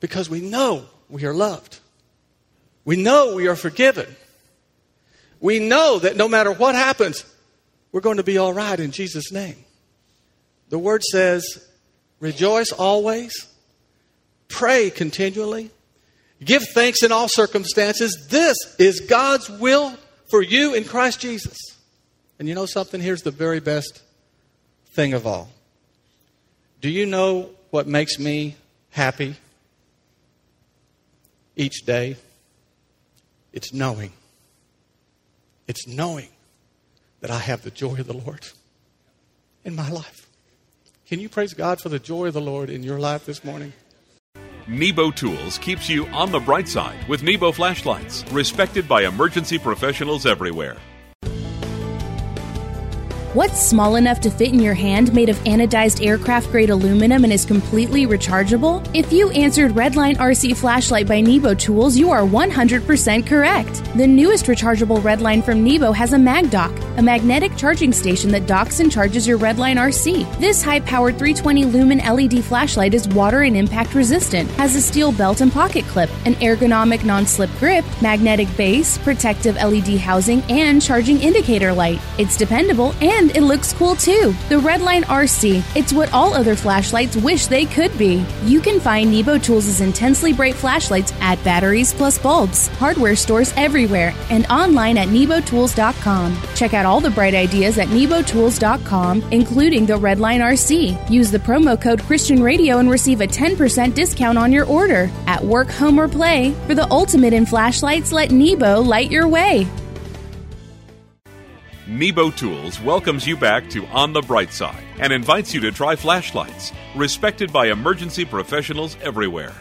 because 0.00 0.28
we 0.28 0.40
know 0.40 0.86
we 1.08 1.24
are 1.24 1.34
loved. 1.34 1.78
We 2.84 2.96
know 2.96 3.34
we 3.34 3.48
are 3.48 3.56
forgiven. 3.56 4.06
We 5.40 5.58
know 5.58 5.98
that 5.98 6.16
no 6.16 6.28
matter 6.28 6.52
what 6.52 6.74
happens, 6.74 7.24
we're 7.92 8.00
going 8.00 8.18
to 8.18 8.22
be 8.22 8.38
all 8.38 8.52
right 8.52 8.78
in 8.78 8.90
Jesus' 8.90 9.32
name. 9.32 9.56
The 10.68 10.78
word 10.78 11.02
says, 11.02 11.66
rejoice 12.20 12.70
always, 12.70 13.48
pray 14.48 14.90
continually, 14.90 15.70
give 16.44 16.62
thanks 16.74 17.02
in 17.02 17.10
all 17.12 17.28
circumstances. 17.28 18.26
This 18.30 18.56
is 18.78 19.00
God's 19.00 19.48
will 19.50 19.94
for 20.30 20.42
you 20.42 20.74
in 20.74 20.84
Christ 20.84 21.20
Jesus. 21.20 21.58
And 22.38 22.48
you 22.48 22.54
know 22.54 22.66
something? 22.66 23.00
Here's 23.00 23.22
the 23.22 23.30
very 23.30 23.60
best 23.60 24.02
thing 24.92 25.12
of 25.12 25.26
all. 25.26 25.50
Do 26.80 26.88
you 26.88 27.04
know 27.04 27.50
what 27.70 27.86
makes 27.86 28.18
me 28.18 28.56
happy 28.90 29.36
each 31.56 31.84
day? 31.84 32.16
It's 33.52 33.72
knowing. 33.72 34.12
It's 35.66 35.86
knowing 35.86 36.28
that 37.20 37.30
I 37.30 37.38
have 37.38 37.62
the 37.62 37.70
joy 37.70 37.98
of 37.98 38.06
the 38.06 38.16
Lord 38.16 38.48
in 39.64 39.74
my 39.74 39.90
life. 39.90 40.28
Can 41.06 41.20
you 41.20 41.28
praise 41.28 41.54
God 41.54 41.80
for 41.80 41.88
the 41.88 41.98
joy 41.98 42.26
of 42.26 42.34
the 42.34 42.40
Lord 42.40 42.70
in 42.70 42.82
your 42.82 42.98
life 42.98 43.24
this 43.24 43.44
morning? 43.44 43.72
Nebo 44.68 45.10
Tools 45.10 45.58
keeps 45.58 45.88
you 45.88 46.06
on 46.08 46.30
the 46.30 46.38
bright 46.38 46.68
side 46.68 47.08
with 47.08 47.22
Nebo 47.22 47.50
flashlights, 47.50 48.24
respected 48.30 48.88
by 48.88 49.04
emergency 49.04 49.58
professionals 49.58 50.26
everywhere. 50.26 50.76
What's 53.32 53.64
small 53.64 53.94
enough 53.94 54.18
to 54.22 54.30
fit 54.30 54.52
in 54.52 54.58
your 54.58 54.74
hand 54.74 55.14
made 55.14 55.28
of 55.28 55.36
anodized 55.44 56.04
aircraft 56.04 56.50
grade 56.50 56.70
aluminum 56.70 57.22
and 57.22 57.32
is 57.32 57.44
completely 57.44 58.04
rechargeable? 58.04 58.84
If 58.92 59.12
you 59.12 59.30
answered 59.30 59.70
Redline 59.70 60.16
RC 60.16 60.56
flashlight 60.56 61.06
by 61.06 61.20
Nebo 61.20 61.54
Tools, 61.54 61.96
you 61.96 62.10
are 62.10 62.22
100% 62.22 63.24
correct. 63.28 63.84
The 63.96 64.04
newest 64.04 64.46
rechargeable 64.46 64.98
Redline 64.98 65.44
from 65.44 65.62
Nebo 65.62 65.92
has 65.92 66.12
a 66.12 66.16
MagDock, 66.16 66.98
a 66.98 67.02
magnetic 67.02 67.56
charging 67.56 67.92
station 67.92 68.32
that 68.32 68.48
docks 68.48 68.80
and 68.80 68.90
charges 68.90 69.28
your 69.28 69.38
Redline 69.38 69.76
RC. 69.76 70.40
This 70.40 70.60
high 70.60 70.80
powered 70.80 71.16
320 71.16 71.66
lumen 71.66 71.98
LED 71.98 72.44
flashlight 72.44 72.94
is 72.94 73.06
water 73.10 73.42
and 73.42 73.56
impact 73.56 73.94
resistant, 73.94 74.50
has 74.52 74.74
a 74.74 74.80
steel 74.80 75.12
belt 75.12 75.40
and 75.40 75.52
pocket 75.52 75.84
clip, 75.84 76.10
an 76.26 76.34
ergonomic 76.34 77.04
non 77.04 77.26
slip 77.26 77.50
grip, 77.60 77.84
magnetic 78.02 78.48
base, 78.56 78.98
protective 78.98 79.54
LED 79.54 79.98
housing, 79.98 80.42
and 80.50 80.82
charging 80.82 81.20
indicator 81.20 81.72
light. 81.72 82.00
It's 82.18 82.36
dependable 82.36 82.92
and 83.00 83.19
it 83.28 83.42
looks 83.42 83.72
cool 83.72 83.94
too. 83.94 84.34
The 84.48 84.56
Redline 84.56 85.02
RC, 85.02 85.62
it's 85.76 85.92
what 85.92 86.12
all 86.12 86.32
other 86.32 86.56
flashlights 86.56 87.16
wish 87.16 87.46
they 87.46 87.66
could 87.66 87.96
be. 87.98 88.24
You 88.44 88.60
can 88.60 88.80
find 88.80 89.10
Nebo 89.10 89.36
Tools' 89.36 89.80
intensely 89.80 90.32
bright 90.32 90.54
flashlights 90.54 91.12
at 91.20 91.42
Batteries 91.44 91.92
Plus 91.92 92.18
Bulbs, 92.18 92.68
hardware 92.78 93.16
stores 93.16 93.52
everywhere, 93.56 94.14
and 94.30 94.46
online 94.46 94.96
at 94.96 95.08
nebotools.com. 95.08 96.38
Check 96.54 96.72
out 96.72 96.86
all 96.86 97.00
the 97.00 97.10
bright 97.10 97.34
ideas 97.34 97.78
at 97.78 97.88
nebotools.com, 97.88 99.22
including 99.30 99.86
the 99.86 99.98
Redline 99.98 100.40
RC. 100.40 101.10
Use 101.10 101.30
the 101.30 101.38
promo 101.38 101.80
code 101.80 102.00
Christian 102.02 102.42
Radio 102.42 102.78
and 102.78 102.90
receive 102.90 103.20
a 103.20 103.26
10% 103.26 103.94
discount 103.94 104.38
on 104.38 104.52
your 104.52 104.66
order. 104.66 105.10
At 105.26 105.44
work, 105.44 105.68
home, 105.68 106.00
or 106.00 106.08
play, 106.08 106.52
for 106.66 106.74
the 106.74 106.90
ultimate 106.90 107.32
in 107.32 107.44
flashlights, 107.44 108.12
let 108.12 108.30
Nebo 108.30 108.80
light 108.80 109.10
your 109.10 109.28
way. 109.28 109.66
Nebo 111.90 112.30
Tools 112.30 112.80
welcomes 112.80 113.26
you 113.26 113.36
back 113.36 113.68
to 113.70 113.84
On 113.86 114.12
the 114.12 114.22
Bright 114.22 114.52
Side 114.52 114.84
and 115.00 115.12
invites 115.12 115.52
you 115.52 115.60
to 115.62 115.72
try 115.72 115.96
flashlights, 115.96 116.70
respected 116.94 117.52
by 117.52 117.66
emergency 117.66 118.24
professionals 118.24 118.96
everywhere. 119.02 119.52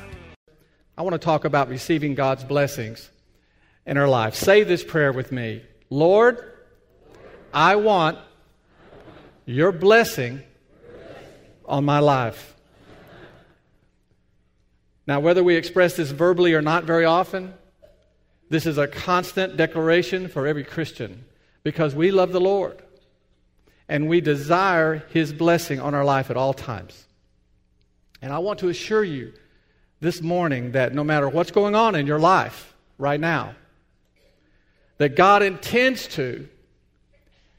I 0.96 1.02
want 1.02 1.14
to 1.14 1.18
talk 1.18 1.44
about 1.44 1.70
receiving 1.70 2.14
God's 2.14 2.44
blessings 2.44 3.10
in 3.88 3.98
our 3.98 4.08
life. 4.08 4.36
Say 4.36 4.62
this 4.62 4.84
prayer 4.84 5.12
with 5.12 5.32
me 5.32 5.64
Lord, 5.90 6.40
I 7.52 7.78
want 7.78 8.20
your 9.48 9.72
blessing 9.72 10.44
on 11.66 11.84
my 11.84 11.98
life. 11.98 12.56
Now, 15.08 15.20
whether 15.20 15.44
we 15.44 15.56
express 15.56 15.96
this 15.96 16.12
verbally 16.12 16.54
or 16.54 16.62
not 16.62 16.84
very 16.84 17.06
often, 17.06 17.56
this 18.52 18.68
is 18.68 18.78
a 18.78 18.88
constant 18.88 19.58
declaration 19.58 20.28
for 20.28 20.46
every 20.46 20.64
Christian 20.64 21.26
because 21.64 21.96
we 21.96 22.12
love 22.12 22.32
the 22.32 22.42
Lord 22.42 22.82
and 23.88 24.08
we 24.08 24.22
desire 24.22 25.04
His 25.12 25.34
blessing 25.34 25.80
on 25.80 25.94
our 25.94 26.06
life 26.06 26.30
at 26.30 26.38
all 26.38 26.54
times. 26.54 27.06
And 28.22 28.32
I 28.32 28.40
want 28.40 28.60
to 28.60 28.70
assure 28.70 29.04
you 29.04 29.34
this 30.00 30.22
morning 30.22 30.74
that 30.74 30.94
no 30.94 31.04
matter 31.04 31.28
what's 31.28 31.52
going 31.52 31.76
on 31.76 31.96
in 31.96 32.08
your 32.08 32.20
life 32.20 32.74
right 32.98 33.20
now, 33.20 33.56
that 34.98 35.16
God 35.16 35.42
intends 35.42 36.08
to 36.10 36.48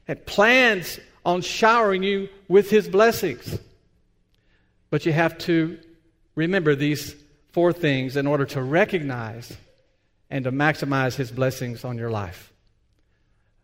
and 0.07 0.25
plans 0.25 0.99
on 1.25 1.41
showering 1.41 2.03
you 2.03 2.29
with 2.47 2.69
His 2.69 2.87
blessings. 2.87 3.59
But 4.89 5.05
you 5.05 5.13
have 5.13 5.37
to 5.39 5.79
remember 6.35 6.75
these 6.75 7.15
four 7.51 7.73
things 7.73 8.15
in 8.15 8.27
order 8.27 8.45
to 8.45 8.61
recognize 8.61 9.55
and 10.29 10.45
to 10.45 10.51
maximize 10.51 11.15
His 11.15 11.31
blessings 11.31 11.83
on 11.83 11.97
your 11.97 12.09
life. 12.09 12.50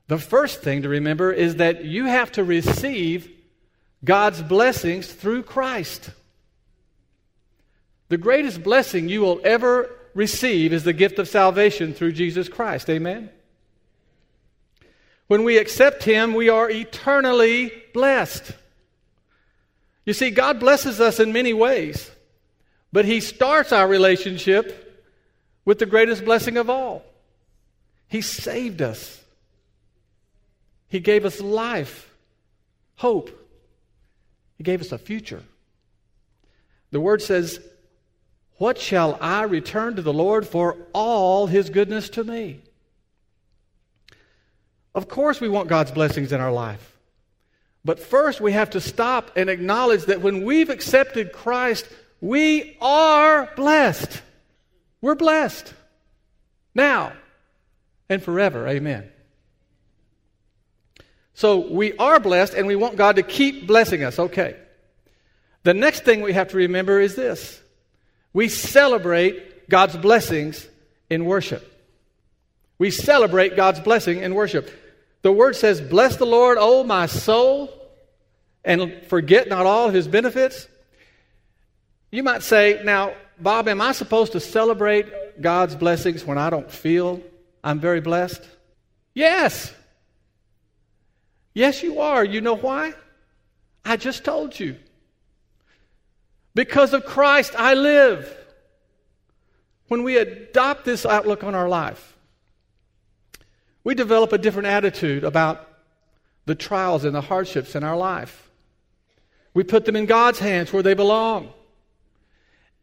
The 0.08 0.18
first 0.18 0.62
thing 0.62 0.84
to 0.84 0.90
remember 0.90 1.32
is 1.32 1.58
that 1.58 1.84
you 1.84 2.06
have 2.06 2.32
to 2.34 2.44
receive 2.44 3.30
God's 4.04 4.42
blessings 4.42 5.12
through 5.12 5.44
Christ. 5.44 6.10
The 8.10 8.18
greatest 8.18 8.64
blessing 8.64 9.10
you 9.10 9.22
will 9.22 9.42
ever 9.44 9.90
receive 10.14 10.72
is 10.72 10.84
the 10.84 10.94
gift 10.94 11.20
of 11.20 11.28
salvation 11.28 11.94
through 11.94 12.14
Jesus 12.14 12.48
Christ. 12.48 12.90
Amen? 12.90 13.30
When 15.28 15.44
we 15.44 15.58
accept 15.58 16.04
Him, 16.04 16.34
we 16.34 16.48
are 16.50 16.70
eternally 16.70 17.72
blessed. 17.94 18.54
You 20.06 20.14
see, 20.14 20.32
God 20.32 20.60
blesses 20.60 21.02
us 21.02 21.20
in 21.20 21.34
many 21.34 21.54
ways, 21.54 22.10
but 22.94 23.04
He 23.04 23.20
starts 23.20 23.74
our 23.74 23.88
relationship 23.88 24.84
with 25.66 25.80
the 25.80 25.86
greatest 25.86 26.24
blessing 26.24 26.56
of 26.56 26.70
all. 26.70 27.04
He 28.08 28.22
saved 28.22 28.82
us, 28.82 29.17
He 30.88 31.00
gave 31.00 31.26
us 31.26 31.42
life, 31.42 32.10
hope, 32.96 33.30
He 34.58 34.64
gave 34.64 34.82
us 34.82 34.92
a 34.92 34.98
future. 34.98 35.44
The 36.92 37.02
Word 37.02 37.22
says, 37.22 37.60
What 38.58 38.78
shall 38.78 39.18
I 39.20 39.44
return 39.44 39.96
to 39.98 40.02
the 40.02 40.14
Lord 40.14 40.48
for 40.48 40.78
all 40.94 41.48
His 41.48 41.70
goodness 41.70 42.10
to 42.12 42.24
me? 42.24 42.62
Of 44.96 45.08
course, 45.08 45.40
we 45.40 45.50
want 45.50 45.70
God's 45.70 45.92
blessings 45.92 46.32
in 46.32 46.42
our 46.42 46.52
life. 46.52 46.98
But 47.86 48.00
first, 48.00 48.42
we 48.42 48.54
have 48.54 48.72
to 48.72 48.82
stop 48.82 49.32
and 49.36 49.50
acknowledge 49.50 50.06
that 50.06 50.22
when 50.22 50.44
we've 50.44 50.70
accepted 50.70 51.32
Christ, 51.32 51.88
we 52.20 52.78
are 52.82 53.50
blessed. 53.56 54.22
We're 55.02 55.16
blessed. 55.16 55.74
Now 56.74 57.14
and 58.10 58.24
forever. 58.24 58.68
Amen. 58.68 59.10
So 61.38 61.60
we 61.60 61.96
are 61.98 62.20
blessed 62.20 62.56
and 62.56 62.66
we 62.66 62.76
want 62.76 62.96
God 62.96 63.18
to 63.18 63.22
keep 63.22 63.68
blessing 63.68 64.04
us. 64.04 64.18
Okay. 64.18 64.56
The 65.62 65.76
next 65.76 66.04
thing 66.04 66.22
we 66.22 66.34
have 66.34 66.48
to 66.48 66.58
remember 66.58 67.00
is 67.00 67.16
this 67.16 67.62
we 68.34 68.50
celebrate 68.50 69.70
God's 69.70 69.96
blessings 69.98 70.68
in 71.12 71.26
worship. 71.26 71.64
We 72.80 72.90
celebrate 72.90 73.56
God's 73.56 73.80
blessing 73.80 74.24
in 74.24 74.34
worship. 74.34 74.72
The 75.22 75.32
word 75.32 75.56
says, 75.56 75.80
Bless 75.80 76.16
the 76.16 76.26
Lord, 76.26 76.58
O 76.60 76.84
my 76.84 77.06
soul, 77.06 77.72
and 78.66 79.04
forget 79.04 79.48
not 79.48 79.68
all 79.68 79.92
his 79.92 80.08
benefits. 80.08 80.68
You 82.10 82.24
might 82.24 82.42
say, 82.42 82.82
Now, 82.84 83.14
Bob, 83.40 83.68
am 83.68 83.80
I 83.80 83.92
supposed 83.92 84.32
to 84.32 84.40
celebrate 84.40 85.40
God's 85.40 85.76
blessings 85.76 86.26
when 86.26 86.40
I 86.40 86.50
don't 86.50 86.72
feel 86.72 87.22
I'm 87.64 87.80
very 87.80 88.02
blessed? 88.02 88.42
Yes. 89.14 89.72
Yes, 91.58 91.82
you 91.82 92.02
are. 92.02 92.24
You 92.24 92.40
know 92.40 92.56
why? 92.56 92.94
I 93.84 93.98
just 93.98 94.24
told 94.24 94.60
you. 94.60 94.78
Because 96.54 96.94
of 96.94 97.04
Christ, 97.04 97.56
I 97.58 97.74
live. 97.74 98.32
When 99.88 100.04
we 100.04 100.18
adopt 100.18 100.86
this 100.86 101.04
outlook 101.04 101.44
on 101.44 101.56
our 101.56 101.68
life, 101.68 102.16
we 103.84 103.96
develop 103.96 104.34
a 104.34 104.38
different 104.38 104.68
attitude 104.68 105.24
about 105.24 105.68
the 106.46 106.54
trials 106.54 107.04
and 107.06 107.16
the 107.16 107.22
hardships 107.22 107.74
in 107.74 107.84
our 107.84 107.98
life. 107.98 108.52
We 109.56 109.64
put 109.64 109.86
them 109.86 109.96
in 109.96 110.06
God's 110.06 110.38
hands 110.38 110.72
where 110.72 110.84
they 110.84 110.94
belong. 110.94 111.52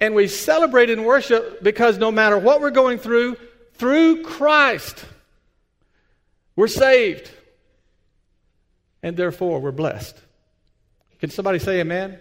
And 0.00 0.16
we 0.16 0.26
celebrate 0.26 0.90
and 0.90 1.06
worship 1.06 1.62
because 1.62 1.96
no 1.98 2.10
matter 2.10 2.37
what 2.37 2.60
we're 2.60 2.72
going 2.72 2.98
through, 2.98 3.37
through 3.74 4.24
Christ, 4.24 5.04
we're 6.56 6.66
saved. 6.66 7.30
And 9.05 9.17
therefore, 9.17 9.61
we're 9.61 9.71
blessed. 9.71 10.17
Can 11.21 11.31
somebody 11.31 11.61
say 11.61 11.79
amen? 11.79 12.19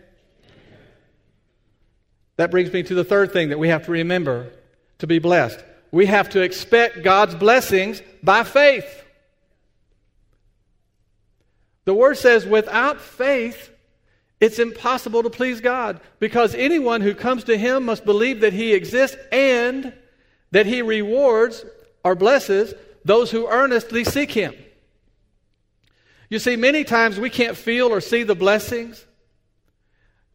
That 2.36 2.52
brings 2.52 2.72
me 2.72 2.84
to 2.84 2.93
the 2.93 3.04
third 3.04 3.34
thing 3.34 3.50
that 3.50 3.58
we 3.58 3.69
have 3.69 3.86
to 3.86 3.91
remember 3.91 4.52
to 5.00 5.08
be 5.08 5.17
blessed 5.17 5.63
we 5.93 6.08
have 6.08 6.30
to 6.32 6.41
expect 6.41 7.04
God's 7.04 7.36
blessings 7.36 8.02
by 8.24 8.43
faith. 8.43 9.06
The 11.86 11.93
word 11.93 12.17
says, 12.17 12.48
without 12.48 13.00
faith, 13.00 13.69
it's 14.39 14.58
impossible 14.58 15.22
to 15.22 15.30
please 15.30 15.62
God 15.62 16.02
because 16.17 16.56
anyone 16.56 17.02
who 17.02 17.13
comes 17.13 17.43
to 17.43 17.56
Him 17.56 17.86
must 17.86 18.06
believe 18.06 18.39
that 18.41 18.54
He 18.54 18.74
exists 18.74 19.15
and 19.32 19.93
that 20.50 20.65
He 20.65 20.82
rewards 20.82 21.63
or 22.04 22.15
blesses 22.15 22.74
those 23.06 23.30
who 23.30 23.48
earnestly 23.48 24.04
seek 24.04 24.32
Him. 24.32 24.56
You 26.34 26.39
see, 26.39 26.56
many 26.56 26.84
times 26.84 27.19
we 27.19 27.30
can't 27.30 27.56
feel 27.56 27.93
or 27.93 28.02
see 28.02 28.24
the 28.24 28.34
blessings 28.34 29.06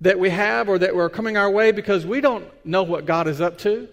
that 0.00 0.16
we 0.16 0.30
have 0.30 0.68
or 0.68 0.78
that 0.78 0.94
are 0.96 1.08
coming 1.08 1.36
our 1.36 1.50
way 1.50 1.72
because 1.72 2.06
we 2.06 2.20
don't 2.20 2.46
know 2.64 2.84
what 2.84 3.04
God 3.04 3.26
is 3.26 3.40
up 3.40 3.58
to. 3.58 3.88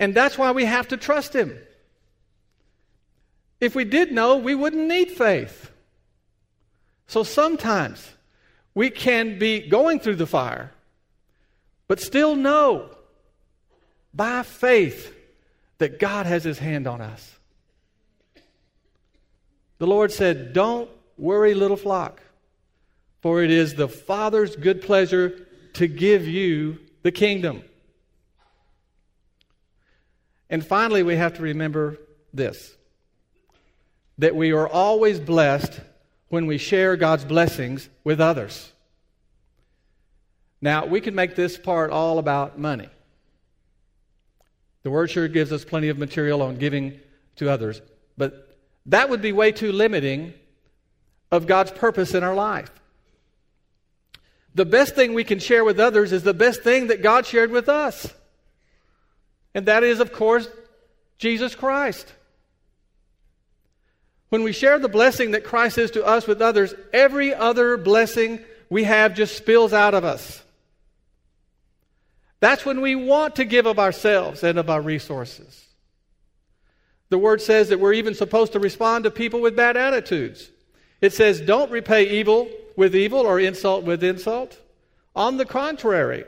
And 0.00 0.14
that's 0.14 0.38
why 0.38 0.52
we 0.52 0.64
have 0.64 0.88
to 0.88 0.96
trust 0.96 1.34
Him. 1.34 1.58
If 3.60 3.74
we 3.74 3.84
did 3.84 4.10
know, 4.10 4.38
we 4.38 4.54
wouldn't 4.54 4.88
need 4.88 5.10
faith. 5.10 5.70
So 7.06 7.22
sometimes 7.22 8.14
we 8.74 8.88
can 8.88 9.38
be 9.38 9.68
going 9.68 10.00
through 10.00 10.16
the 10.16 10.26
fire, 10.26 10.72
but 11.88 12.00
still 12.00 12.34
know 12.34 12.88
by 14.14 14.44
faith 14.44 15.14
that 15.76 15.98
God 15.98 16.24
has 16.24 16.42
His 16.42 16.58
hand 16.58 16.86
on 16.86 17.02
us. 17.02 17.36
The 19.78 19.86
Lord 19.86 20.12
said, 20.12 20.52
Don't 20.52 20.90
worry, 21.18 21.54
little 21.54 21.76
flock, 21.76 22.22
for 23.20 23.42
it 23.42 23.50
is 23.50 23.74
the 23.74 23.88
Father's 23.88 24.56
good 24.56 24.82
pleasure 24.82 25.46
to 25.74 25.86
give 25.86 26.26
you 26.26 26.78
the 27.02 27.12
kingdom. 27.12 27.62
And 30.48 30.64
finally, 30.64 31.02
we 31.02 31.16
have 31.16 31.34
to 31.34 31.42
remember 31.42 31.98
this 32.32 32.74
that 34.18 34.34
we 34.34 34.50
are 34.52 34.66
always 34.66 35.20
blessed 35.20 35.80
when 36.28 36.46
we 36.46 36.56
share 36.56 36.96
God's 36.96 37.24
blessings 37.24 37.88
with 38.02 38.18
others. 38.18 38.72
Now, 40.62 40.86
we 40.86 41.02
can 41.02 41.14
make 41.14 41.36
this 41.36 41.58
part 41.58 41.90
all 41.90 42.18
about 42.18 42.58
money. 42.58 42.88
The 44.84 44.90
Word 44.90 45.10
sure 45.10 45.28
gives 45.28 45.52
us 45.52 45.66
plenty 45.66 45.90
of 45.90 45.98
material 45.98 46.40
on 46.40 46.56
giving 46.56 46.98
to 47.36 47.50
others, 47.50 47.82
but 48.16 48.45
that 48.86 49.10
would 49.10 49.22
be 49.22 49.32
way 49.32 49.52
too 49.52 49.72
limiting 49.72 50.32
of 51.30 51.46
God's 51.46 51.72
purpose 51.72 52.14
in 52.14 52.22
our 52.22 52.34
life. 52.34 52.70
The 54.54 54.64
best 54.64 54.94
thing 54.94 55.12
we 55.12 55.24
can 55.24 55.38
share 55.38 55.64
with 55.64 55.78
others 55.78 56.12
is 56.12 56.22
the 56.22 56.32
best 56.32 56.62
thing 56.62 56.86
that 56.86 57.02
God 57.02 57.26
shared 57.26 57.50
with 57.50 57.68
us. 57.68 58.12
And 59.54 59.66
that 59.66 59.82
is, 59.82 60.00
of 60.00 60.12
course, 60.12 60.48
Jesus 61.18 61.54
Christ. 61.54 62.12
When 64.28 64.42
we 64.42 64.52
share 64.52 64.78
the 64.78 64.88
blessing 64.88 65.32
that 65.32 65.44
Christ 65.44 65.78
is 65.78 65.90
to 65.92 66.04
us 66.04 66.26
with 66.26 66.40
others, 66.40 66.74
every 66.92 67.34
other 67.34 67.76
blessing 67.76 68.40
we 68.70 68.84
have 68.84 69.14
just 69.14 69.36
spills 69.36 69.72
out 69.72 69.94
of 69.94 70.04
us. 70.04 70.42
That's 72.40 72.64
when 72.64 72.80
we 72.80 72.94
want 72.94 73.36
to 73.36 73.44
give 73.44 73.66
of 73.66 73.78
ourselves 73.78 74.42
and 74.42 74.58
of 74.58 74.68
our 74.68 74.80
resources. 74.80 75.65
The 77.08 77.18
word 77.18 77.40
says 77.40 77.68
that 77.68 77.78
we're 77.78 77.92
even 77.92 78.14
supposed 78.14 78.52
to 78.52 78.60
respond 78.60 79.04
to 79.04 79.10
people 79.10 79.40
with 79.40 79.56
bad 79.56 79.76
attitudes. 79.76 80.50
It 81.00 81.12
says, 81.12 81.40
don't 81.40 81.70
repay 81.70 82.18
evil 82.18 82.48
with 82.76 82.96
evil 82.96 83.20
or 83.20 83.38
insult 83.38 83.84
with 83.84 84.02
insult. 84.02 84.58
On 85.14 85.36
the 85.36 85.44
contrary, 85.44 86.24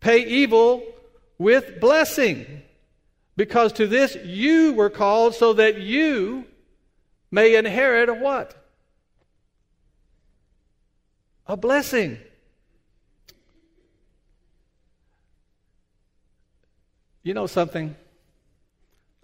pay 0.00 0.24
evil 0.24 0.82
with 1.38 1.80
blessing, 1.80 2.62
because 3.36 3.72
to 3.74 3.86
this 3.86 4.16
you 4.24 4.72
were 4.72 4.90
called 4.90 5.34
so 5.34 5.52
that 5.54 5.80
you 5.80 6.44
may 7.30 7.56
inherit 7.56 8.08
a 8.08 8.14
what? 8.14 8.54
A 11.46 11.56
blessing. 11.56 12.18
You 17.22 17.34
know 17.34 17.46
something? 17.46 17.96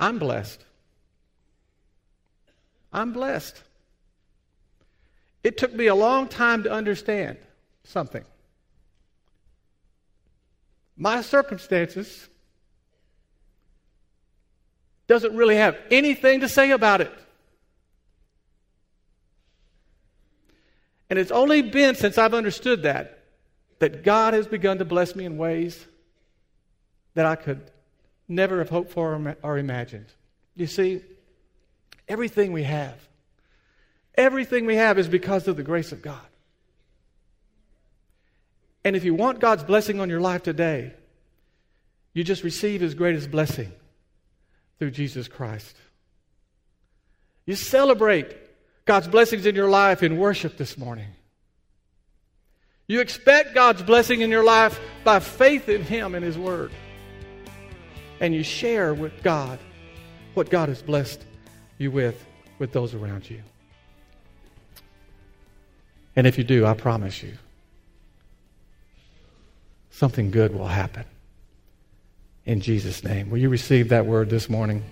I'm 0.03 0.19
blessed. 0.19 0.65
I'm 2.93 3.13
blessed. 3.13 3.63
It 5.45 5.57
took 5.57 5.73
me 5.73 5.87
a 5.87 5.95
long 5.95 6.27
time 6.27 6.65
to 6.65 6.73
understand 6.73 7.39
something. 7.85 8.25
My 10.97 11.23
circumstances 11.23 12.29
doesn't 15.07 15.37
really 15.37 15.55
have 15.55 15.79
anything 15.93 16.41
to 16.41 16.49
say 16.49 16.73
about 16.73 17.01
it. 17.01 17.13
And 21.11 21.17
it's 21.17 21.31
only 21.31 21.63
been 21.63 21.95
since 21.95 22.19
I've 22.19 22.35
understood 22.35 22.83
that 22.83 23.21
that 23.79 24.03
God 24.03 24.35
has 24.35 24.49
begun 24.49 24.79
to 24.79 24.85
bless 24.85 25.15
me 25.15 25.27
in 25.27 25.39
ways 25.39 25.87
that 27.15 27.25
I 27.25 27.37
could 27.37 27.72
never 28.33 28.59
have 28.59 28.71
hoped 28.71 28.93
for 28.93 29.37
or 29.43 29.59
imagined. 29.59 30.07
You 30.57 30.67
see, 30.67 31.03
everything 32.09 32.53
we 32.53 32.65
have 32.65 32.97
Everything 34.15 34.67
we 34.67 34.77
have 34.77 34.99
is 34.99 35.09
because 35.09 35.49
of 35.49 35.57
the 35.57 35.63
grace 35.63 35.93
of 35.93 36.03
God. 36.03 36.21
And 38.85 38.97
if 38.97 39.05
you 39.05 39.15
want 39.15 39.41
God's 39.41 39.65
blessing 39.65 40.01
on 40.01 40.11
your 40.11 40.21
life 40.21 40.43
today, 40.43 40.93
you 42.13 42.25
just 42.25 42.43
receive 42.43 42.81
His 42.81 42.95
greatest 42.95 43.31
blessing 43.31 43.73
through 44.79 44.91
Jesus 44.91 45.29
Christ. 45.29 45.77
You 47.47 47.55
celebrate 47.55 48.37
God's 48.85 49.09
blessings 49.09 49.47
in 49.47 49.55
your 49.55 49.71
life 49.71 50.03
in 50.03 50.19
worship 50.19 50.57
this 50.57 50.77
morning. 50.77 51.09
You 52.87 53.01
expect 53.01 53.55
God's 53.55 53.83
blessing 53.83 54.21
in 54.21 54.31
your 54.31 54.45
life 54.45 54.79
by 55.05 55.21
faith 55.21 55.69
in 55.69 55.83
Him 55.83 56.15
and 56.15 56.25
His 56.25 56.37
Word. 56.37 56.71
And 58.23 58.33
you 58.33 58.45
share 58.45 58.95
with 58.95 59.23
God 59.25 59.59
what 60.35 60.49
God 60.49 60.69
has 60.69 60.81
blessed 60.81 61.25
you 61.77 61.91
with, 61.91 62.25
with 62.61 62.73
those 62.73 62.95
around 62.95 63.29
you. 63.29 63.43
And 66.15 66.25
if 66.25 66.39
you 66.39 66.45
do, 66.45 66.65
I 66.65 66.75
promise 66.75 67.21
you, 67.21 67.33
something 69.91 70.31
good 70.31 70.55
will 70.55 70.69
happen. 70.69 71.05
In 72.47 72.61
Jesus' 72.61 73.03
name. 73.03 73.29
Will 73.29 73.39
you 73.39 73.49
receive 73.49 73.89
that 73.89 74.07
word 74.07 74.31
this 74.31 74.49
morning? 74.49 74.85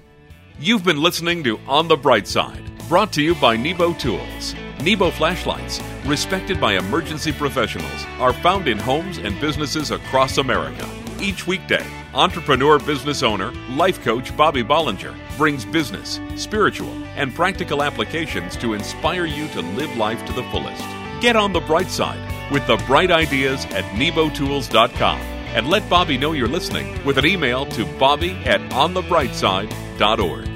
You've 0.58 0.84
been 0.84 1.00
listening 1.00 1.44
to 1.44 1.58
On 1.68 1.86
the 1.86 1.96
Bright 1.96 2.26
Side, 2.26 2.62
brought 2.88 3.12
to 3.12 3.22
you 3.22 3.36
by 3.36 3.56
Nebo 3.56 3.92
Tools. 3.94 4.56
Nebo 4.82 5.10
flashlights, 5.12 5.80
respected 6.04 6.60
by 6.60 6.76
emergency 6.76 7.32
professionals, 7.32 8.04
are 8.18 8.32
found 8.32 8.66
in 8.66 8.78
homes 8.78 9.18
and 9.18 9.40
businesses 9.40 9.92
across 9.92 10.38
America. 10.38 10.88
Each 11.22 11.46
weekday, 11.46 11.84
entrepreneur 12.14 12.78
business 12.78 13.22
owner, 13.22 13.52
life 13.72 14.02
coach 14.02 14.34
Bobby 14.38 14.64
Bollinger 14.64 15.14
brings 15.36 15.66
business, 15.66 16.18
spiritual, 16.34 16.90
and 17.14 17.34
practical 17.34 17.82
applications 17.82 18.56
to 18.56 18.72
inspire 18.72 19.26
you 19.26 19.46
to 19.48 19.60
live 19.60 19.94
life 19.98 20.24
to 20.24 20.32
the 20.32 20.44
fullest. 20.44 20.82
Get 21.20 21.36
on 21.36 21.52
the 21.52 21.60
bright 21.60 21.90
side 21.90 22.50
with 22.50 22.66
the 22.66 22.78
bright 22.86 23.10
ideas 23.10 23.66
at 23.66 23.84
nebotools.com 23.96 25.20
and 25.20 25.68
let 25.68 25.86
Bobby 25.90 26.16
know 26.16 26.32
you're 26.32 26.48
listening 26.48 27.04
with 27.04 27.18
an 27.18 27.26
email 27.26 27.66
to 27.66 27.84
bobby 27.98 28.30
at 28.46 28.62
onthebrightside.org. 28.70 30.49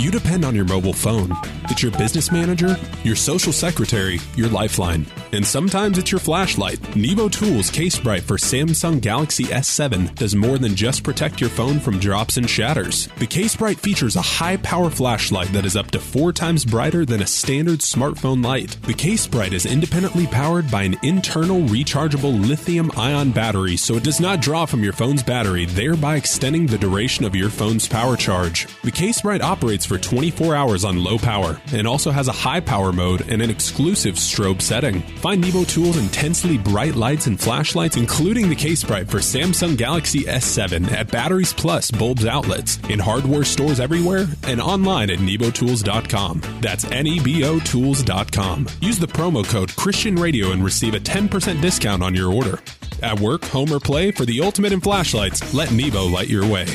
You 0.00 0.10
depend 0.10 0.46
on 0.46 0.54
your 0.54 0.64
mobile 0.64 0.94
phone. 0.94 1.36
It's 1.64 1.82
your 1.82 1.92
business 1.92 2.32
manager, 2.32 2.74
your 3.04 3.14
social 3.14 3.52
secretary, 3.52 4.18
your 4.34 4.48
lifeline, 4.48 5.04
and 5.32 5.46
sometimes 5.46 5.98
it's 5.98 6.10
your 6.10 6.20
flashlight. 6.20 6.96
Nebo 6.96 7.28
Tools 7.28 7.70
Case 7.70 7.98
Bright 7.98 8.22
for 8.22 8.38
Samsung 8.38 9.02
Galaxy 9.02 9.44
S7 9.44 10.14
does 10.14 10.34
more 10.34 10.56
than 10.56 10.74
just 10.74 11.04
protect 11.04 11.38
your 11.38 11.50
phone 11.50 11.78
from 11.78 11.98
drops 11.98 12.38
and 12.38 12.48
shatters. 12.48 13.08
The 13.18 13.26
Case 13.26 13.54
Bright 13.54 13.78
features 13.78 14.16
a 14.16 14.22
high 14.22 14.56
power 14.56 14.88
flashlight 14.88 15.52
that 15.52 15.66
is 15.66 15.76
up 15.76 15.90
to 15.90 15.98
four 15.98 16.32
times 16.32 16.64
brighter 16.64 17.04
than 17.04 17.20
a 17.20 17.26
standard 17.26 17.80
smartphone 17.80 18.42
light. 18.42 18.78
The 18.84 18.94
Case 18.94 19.26
Bright 19.26 19.52
is 19.52 19.66
independently 19.66 20.26
powered 20.26 20.70
by 20.70 20.84
an 20.84 20.96
internal 21.02 21.60
rechargeable 21.60 22.48
lithium 22.48 22.90
ion 22.96 23.32
battery, 23.32 23.76
so 23.76 23.96
it 23.96 24.04
does 24.04 24.18
not 24.18 24.40
draw 24.40 24.64
from 24.64 24.82
your 24.82 24.94
phone's 24.94 25.22
battery, 25.22 25.66
thereby 25.66 26.16
extending 26.16 26.64
the 26.64 26.78
duration 26.78 27.26
of 27.26 27.36
your 27.36 27.50
phone's 27.50 27.86
power 27.86 28.16
charge. 28.16 28.66
The 28.82 28.90
Case 28.90 29.20
Bright 29.20 29.42
operates 29.42 29.89
for 29.90 29.98
24 29.98 30.54
hours 30.54 30.84
on 30.84 31.02
low 31.02 31.18
power 31.18 31.60
and 31.72 31.84
also 31.84 32.12
has 32.12 32.28
a 32.28 32.32
high 32.32 32.60
power 32.60 32.92
mode 32.92 33.22
and 33.28 33.42
an 33.42 33.50
exclusive 33.50 34.14
strobe 34.14 34.62
setting. 34.62 35.00
Find 35.16 35.40
Nebo 35.40 35.64
Tools' 35.64 35.96
intensely 35.96 36.58
bright 36.58 36.94
lights 36.94 37.26
and 37.26 37.40
flashlights, 37.40 37.96
including 37.96 38.48
the 38.48 38.54
case 38.54 38.84
bright 38.84 39.08
for 39.08 39.18
Samsung 39.18 39.76
Galaxy 39.76 40.20
S7 40.20 40.92
at 40.92 41.10
Batteries 41.10 41.52
Plus 41.52 41.90
Bulbs 41.90 42.24
outlets, 42.24 42.78
in 42.88 43.00
hardware 43.00 43.42
stores 43.42 43.80
everywhere, 43.80 44.26
and 44.44 44.60
online 44.60 45.10
at 45.10 45.18
nebotools.com. 45.18 46.40
That's 46.60 46.84
N-E-B-O 46.84 47.58
Tools.com. 47.58 48.68
Use 48.80 49.00
the 49.00 49.08
promo 49.08 49.44
code 49.44 49.74
Christian 49.74 50.14
Radio 50.14 50.52
and 50.52 50.62
receive 50.62 50.94
a 50.94 51.00
10% 51.00 51.60
discount 51.60 52.00
on 52.00 52.14
your 52.14 52.32
order. 52.32 52.60
At 53.02 53.18
work, 53.18 53.44
home, 53.46 53.72
or 53.72 53.80
play, 53.80 54.12
for 54.12 54.24
the 54.24 54.40
ultimate 54.40 54.72
in 54.72 54.80
flashlights, 54.80 55.52
let 55.52 55.72
Nebo 55.72 56.04
light 56.04 56.28
your 56.28 56.46
way. 56.46 56.68